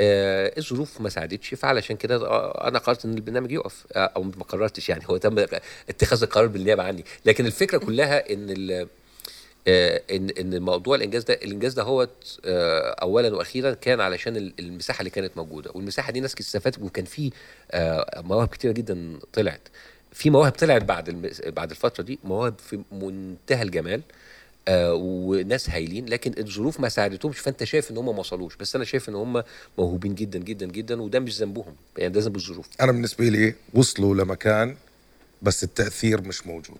الظروف 0.00 1.00
ما 1.00 1.08
ساعدتش 1.08 1.54
فعلشان 1.54 1.96
كده 1.96 2.16
آه، 2.26 2.68
أنا 2.68 2.78
قررت 2.78 3.04
إن 3.04 3.14
البرنامج 3.14 3.52
يقف 3.52 3.86
آه 3.92 3.98
أو 4.16 4.22
ما 4.22 4.44
قررتش 4.48 4.88
يعني 4.88 5.04
هو 5.06 5.16
تم 5.16 5.38
اتخاذ 5.88 6.22
القرار 6.22 6.46
بالنيابة 6.46 6.82
عني. 6.82 7.04
لكن 7.24 7.46
الفكرة 7.46 7.78
كلها 7.86 8.32
إن 8.32 8.46
ال- 8.50 8.88
آه، 9.68 10.02
إن 10.10 10.30
إن 10.30 10.54
الموضوع 10.54 10.96
الإنجاز 10.96 11.24
ده 11.24 11.34
الإنجاز 11.34 11.74
ده 11.74 11.82
هو 11.82 12.08
آه، 12.44 12.90
اولا 13.02 13.36
وأخيرا 13.36 13.70
كان 13.74 14.00
علشان 14.00 14.36
ال- 14.36 14.52
المساحة 14.58 14.98
اللي 15.00 15.10
كانت 15.10 15.36
موجودة. 15.36 15.70
والمساحة 15.74 16.12
دي 16.12 16.20
ناس 16.20 16.34
استفادت 16.40 16.78
وكان 16.78 17.04
في 17.04 17.30
آه، 17.70 18.20
مواهب 18.20 18.48
كتيرة 18.48 18.72
جدا 18.72 19.18
طلعت. 19.32 19.60
في 20.12 20.30
مواهب 20.30 20.52
طلعت 20.52 20.82
بعد 20.82 21.30
بعد 21.46 21.70
الفترة 21.70 22.04
دي 22.04 22.18
مواهب 22.24 22.54
في 22.58 22.80
منتهى 22.92 23.62
الجمال. 23.62 24.02
آه 24.68 24.94
وناس 24.94 25.70
هايلين 25.70 26.06
لكن 26.06 26.34
الظروف 26.38 26.80
ما 26.80 26.88
ساعدتهمش 26.88 27.38
فأنت 27.38 27.64
شايف 27.64 27.90
إن 27.90 27.96
هم 27.96 28.06
ما 28.06 28.20
وصلوش. 28.20 28.56
بس 28.56 28.76
أنا 28.76 28.84
شايف 28.84 29.08
إن 29.08 29.14
هم 29.14 29.42
موهوبين 29.78 30.14
جدا 30.14 30.38
جدا 30.38 30.66
جدا 30.66 31.02
وده 31.02 31.18
مش 31.20 31.40
ذنبهم. 31.40 31.74
يعني 31.98 32.12
ده 32.12 32.20
ذنب 32.20 32.36
الظروف. 32.36 32.66
أنا 32.80 32.92
بالنسبة 32.92 33.24
لي 33.28 33.54
وصلوا 33.74 34.14
لمكان 34.14 34.76
بس 35.42 35.64
التأثير 35.64 36.20
مش 36.22 36.46
موجود. 36.46 36.78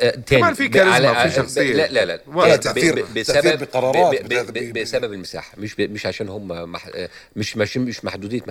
آه، 0.00 0.10
تاني 0.10 0.40
كمان 0.42 0.54
في 0.54 0.68
كاريزما، 0.68 1.14
على- 1.14 1.16
في 1.28 1.40
آه، 1.40 1.42
شخصية. 1.42 1.72
لا 1.74 1.86
لا 1.92 2.04
لا. 2.04 2.20
ولا 2.26 2.56
ب- 2.56 2.60
تأثير- 2.60 3.18
بسبب 3.18 3.58
بقرارات 3.60 4.22
ب- 4.24 4.28
ب- 4.28 4.52
ب- 4.72 4.78
بسبب 4.78 5.12
المساحة. 5.12 5.54
مش 5.58 5.80
مش 5.80 6.06
عشان 6.06 6.28
هم 6.28 6.48
مح... 6.72 6.90
مش 7.36 7.56
مش 7.56 7.76
مش 7.76 8.04
محدوديه 8.04 8.40
أب- 8.40 8.44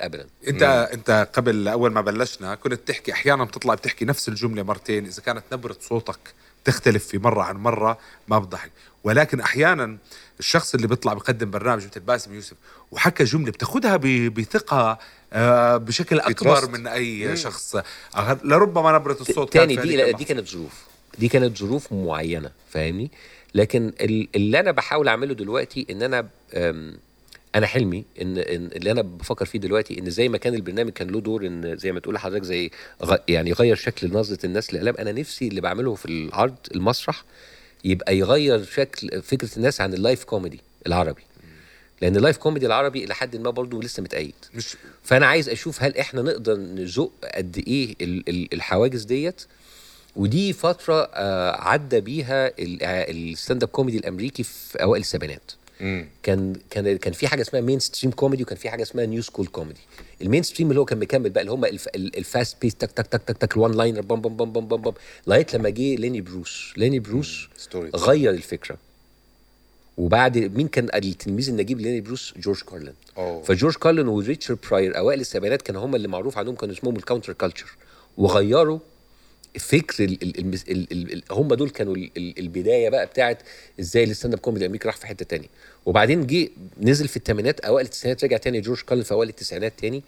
ابدا. 0.00 0.26
أنت 0.48 0.62
أنت 0.92 1.28
قبل 1.32 1.68
أول 1.68 1.92
ما 1.92 2.00
بلشنا 2.00 2.54
كنت 2.54 2.74
تحكي 2.88 3.12
أحيانا 3.12 3.44
بتطلع 3.44 3.74
بتحكي 3.74 4.04
نفس 4.04 4.28
الجملة 4.28 4.62
مرتين 4.62 5.06
إذا 5.06 5.22
كانت 5.22 5.42
نبرة 5.52 5.76
صوتك 5.80 6.18
تختلف 6.66 7.06
في 7.06 7.18
مرة 7.18 7.42
عن 7.42 7.56
مرة 7.56 7.98
ما 8.28 8.38
بضحك. 8.38 8.70
ولكن 9.04 9.40
أحيانا 9.40 9.96
الشخص 10.38 10.74
اللي 10.74 10.86
بيطلع 10.86 11.12
بيقدم 11.14 11.50
برنامج 11.50 11.86
مثل 11.86 12.00
باسم 12.00 12.34
يوسف 12.34 12.56
وحكى 12.90 13.24
جملة 13.24 13.50
بتاخذها 13.52 13.96
ب- 13.96 14.34
بثقة 14.34 14.98
آه، 15.32 15.76
بشكل 15.76 16.20
أكبر 16.20 16.60
trust. 16.60 16.68
من 16.68 16.86
أي 16.86 17.36
شخص. 17.36 17.76
آه، 18.16 18.38
لربما 18.44 18.92
نبرة 18.92 19.16
الصوت 19.20 19.52
تاني 19.52 19.76
كانت 19.76 19.86
دي 19.88 20.12
دي 20.12 20.24
كانت 20.24 20.48
ظروف. 20.48 20.72
دي 21.18 21.28
كانت 21.28 21.58
ظروف 21.58 21.92
معينة 21.92 22.50
فاهمني؟ 22.70 23.10
لكن 23.54 23.92
ال- 24.00 24.28
اللي 24.34 24.60
أنا 24.60 24.70
بحاول 24.70 25.08
أعمله 25.08 25.34
دلوقتي 25.34 25.86
إن 25.90 26.02
أنا 26.02 26.28
أم، 26.54 26.98
أنا 27.56 27.66
حلمي 27.66 28.04
إن 28.22 28.38
إن 28.38 28.66
اللي 28.76 28.90
أنا 28.90 29.02
بفكر 29.02 29.44
فيه 29.44 29.58
دلوقتي 29.58 29.98
إن 29.98 30.10
زي 30.10 30.28
ما 30.28 30.38
كان 30.38 30.54
البرنامج 30.54 30.90
كان 30.92 31.08
له 31.10 31.20
دور 31.20 31.46
إن 31.46 31.76
زي 31.76 31.92
ما 31.92 32.00
تقول 32.00 32.18
حضرتك 32.18 32.44
زي 32.44 32.70
غ- 33.04 33.16
يعني 33.28 33.50
يغير 33.50 33.76
شكل 33.76 34.12
نظرة 34.12 34.46
الناس 34.46 34.72
للاعلام 34.74 34.94
أنا 34.98 35.12
نفسي 35.12 35.48
اللي 35.48 35.60
بعمله 35.60 35.94
في 35.94 36.06
العرض 36.06 36.54
المسرح 36.74 37.24
يبقى 37.84 38.18
يغير 38.18 38.64
شكل 38.64 39.22
فكرة 39.22 39.50
الناس 39.56 39.80
عن 39.80 39.94
ال 39.94 40.00
live 40.00 40.24
comedy 40.24 40.60
العربي. 40.86 41.22
لأن 42.02 42.16
ال 42.16 42.20
live 42.20 42.36
comedy 42.36 42.66
العربي 42.66 43.04
إلى 43.04 43.14
حد 43.14 43.36
ما 43.36 43.50
برضه 43.50 43.82
لسه 43.82 44.02
متقيد 44.02 44.34
مش 44.54 44.76
فأنا 45.02 45.26
عايز 45.26 45.48
أشوف 45.48 45.82
هل 45.82 45.96
إحنا 45.96 46.22
نقدر 46.22 46.56
نزق 46.56 47.12
قد 47.34 47.64
إيه 47.66 47.94
ال- 48.00 48.28
ال- 48.28 48.54
الحواجز 48.54 49.04
ديت. 49.04 49.42
ودي 50.16 50.52
فترة 50.52 51.10
آه، 51.14 51.60
عدى 51.60 52.00
بيها 52.00 52.46
آه، 52.46 52.52
ال 53.10 53.62
stand-up 53.62 53.68
comedy 53.68 53.98
الأمريكي 53.98 54.42
في 54.42 54.82
أوائل 54.82 55.00
السبعينات. 55.02 55.52
مم. 55.80 56.08
كان 56.22 56.52
كان 56.70 56.96
كان 56.98 57.12
في 57.12 57.28
حاجة 57.28 57.40
اسمها 57.42 57.60
mainstream 57.62 58.12
comedy 58.12 58.42
وكان 58.42 58.56
في 58.58 58.70
حاجة 58.70 58.82
اسمها 58.82 59.06
new 59.06 59.22
school 59.22 59.46
comedy 59.46 59.80
ال 60.22 60.42
mainstream 60.42 60.70
اللي 60.70 60.80
هو 60.80 60.84
كان 60.84 60.98
مكمل 60.98 61.30
بقى 61.30 61.40
اللي 61.40 61.52
هم 61.52 61.64
الف- 61.64 61.88
ال- 61.94 62.16
ال 62.18 62.26
fast 62.26 62.56
pace 62.62 62.74
تك 62.74 62.90
تك 62.90 63.06
تك 63.06 63.22
تك 63.22 63.36
تك 63.38 63.56
ال 63.56 63.72
one-liner 63.72 64.00
بام 64.00 64.20
بام 64.20 64.36
بام 64.36 64.52
بام 64.52 64.66
بام 64.68 64.80
بام 64.82 64.94
لغاية 65.26 65.46
لما 65.54 65.68
جه 65.70 65.94
ليني 65.94 66.20
بروس. 66.20 66.72
ليني 66.76 66.98
بروس 66.98 67.48
story 67.56 67.90
غير 67.96 68.30
الفكرة. 68.30 68.76
وبعد 69.98 70.38
مين 70.38 70.68
كان 70.68 70.88
التلميذ 70.94 71.48
النجيب 71.48 71.80
ليني 71.80 72.00
بروس؟ 72.00 72.34
جورج 72.36 72.62
كارلين. 72.62 72.94
أوه. 73.18 73.42
فجورج 73.42 73.74
كارلين 73.74 74.08
وريتشارد 74.08 74.58
براير 74.70 74.98
أوائل 74.98 75.20
السبعينات 75.20 75.62
كانوا 75.62 75.84
هم 75.86 75.94
اللي 75.94 76.08
معروف 76.08 76.38
عنهم 76.38 76.54
كانوا 76.54 76.74
اسمهم 76.74 76.96
ال 76.96 77.01
counter 77.01 77.32
culture 77.32 77.76
وغيروا 78.16 78.78
فكر 79.58 80.04
ال 80.04 80.22
ال 80.22 80.38
ال 80.38 80.54
ال 80.70 80.92
ال 80.92 81.12
ال 81.12 81.22
هم 81.30 81.54
دول 81.54 81.70
كانوا 81.70 81.96
ال 81.96 82.10
ال 82.16 82.38
البداية 82.38 82.88
بقى 82.88 83.06
بتاعت 83.06 83.42
إزاي 83.80 84.04
ال 84.04 84.34
stand-up 84.34 84.40
comedy 84.40 84.64
الامريكي 84.64 84.88
راح 84.88 84.96
في 84.96 85.06
حتة 85.06 85.24
تانية. 85.24 85.48
وبعدين 85.86 86.26
جه 86.26 86.48
نزل 86.80 87.08
في 87.08 87.16
الثمانينات 87.16 87.60
أوائل 87.60 87.86
التسعينات 87.86 88.24
رجع 88.24 88.36
تاني 88.36 88.60
جورج 88.60 88.80
كارلين 88.80 89.04
في 89.04 89.12
أوائل 89.12 89.28
التسعينات 89.28 89.72
تاني. 89.78 90.02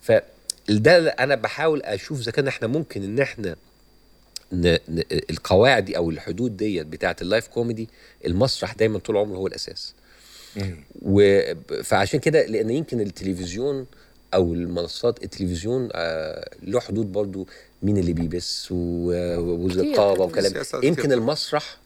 فده 0.00 1.08
أنا 1.08 1.34
بحاول 1.34 1.82
أشوف 1.82 2.20
إذا 2.20 2.30
كان 2.32 2.48
إحنا 2.48 2.68
ممكن 2.68 3.02
إن 3.02 3.20
إحنا 3.20 3.56
ن... 4.52 4.68
ن... 4.88 5.02
القواعد 5.30 5.84
دي 5.84 5.96
أو 5.96 6.10
الحدود 6.10 6.56
ديت 6.56 6.86
بتاعت 6.86 7.22
ال 7.22 7.27
live 7.27 7.46
comedy 7.48 7.88
المسرح 8.26 8.72
دايما 8.74 8.98
طول 8.98 9.16
عمره 9.16 9.36
هو 9.36 9.46
الأساس. 9.46 9.94
و... 11.02 11.40
فعشان 11.82 12.20
كده 12.20 12.46
لأن 12.46 12.70
يمكن 12.70 13.00
التلفزيون 13.00 13.86
أو 14.34 14.52
المنصات 14.54 15.24
التلفزيون 15.24 15.88
آه 15.92 16.50
له 16.62 16.80
حدود 16.80 17.12
برضو 17.12 17.46
مين 17.82 17.96
اللي 17.98 18.12
بيبث 18.12 18.66
والرقابه 18.72 20.24
وكلام. 20.24 20.52
يمكن. 20.84 21.12
المسرح 21.12 21.76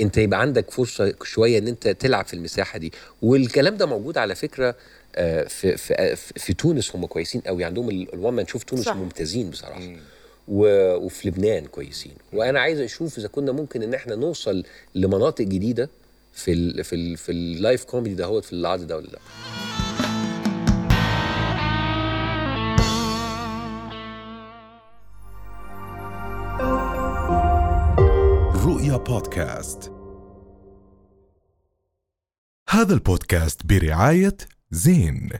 انت 0.00 0.18
يبقى 0.18 0.40
عندك 0.40 0.70
فرصة 0.70 1.14
شوية 1.22 1.58
إن 1.58 1.68
أنت 1.68 1.88
تلعب 1.88 2.26
في 2.26 2.34
المساحة 2.34 2.78
دي. 2.78 2.92
والكلام 3.22 3.76
ده 3.76 3.86
موجود 3.86 4.18
على 4.18 4.34
فكرة 4.34 4.74
آه، 5.16 5.44
في 5.44 5.76
في 5.76 5.94
آه، 5.94 6.14
في- 6.14 6.32
في 6.36 6.54
تونس 6.54 6.96
هم 6.96 7.06
كويسين 7.06 7.40
قوي. 7.40 7.64
عندهم 7.64 7.90
ال- 7.90 8.14
ال 8.14 8.19
one 8.19 8.34
man 8.34 8.46
show 8.46 8.59
ف 8.59 8.62
تونس 8.64 8.84
صح. 8.84 8.96
ممتازين 8.96 9.50
بصراحة. 9.50 9.80
و- 10.48 10.94
وفي 10.96 11.28
لبنان 11.28 11.66
كويسين. 11.66 12.12
وأنا 12.32 12.60
عايز 12.60 12.80
أشوف 12.80 13.18
إذا 13.18 13.28
كنا 13.28 13.52
ممكن 13.52 13.82
إن 13.82 13.94
إحنا 13.94 14.14
نوصل 14.14 14.64
لمناطق 14.94 15.44
جديدة 15.44 15.90
في 16.32 16.52
ال 16.52 16.84
في 16.84 16.94
ال 16.96 17.16
في 17.16 17.32
ال 17.32 17.42
live 17.42 17.84
comedy 17.84 18.14
ده 18.14 18.24
هو 18.24 18.40
في 18.40 18.52
العرض 18.52 18.86
ده 18.86 18.96
ولا 18.96 19.06
لأ. 19.06 19.18
بودكاست 28.96 29.92
هذا 32.70 32.94
البودكاست 32.94 33.66
برعاية 33.66 34.36
زين. 34.70 35.30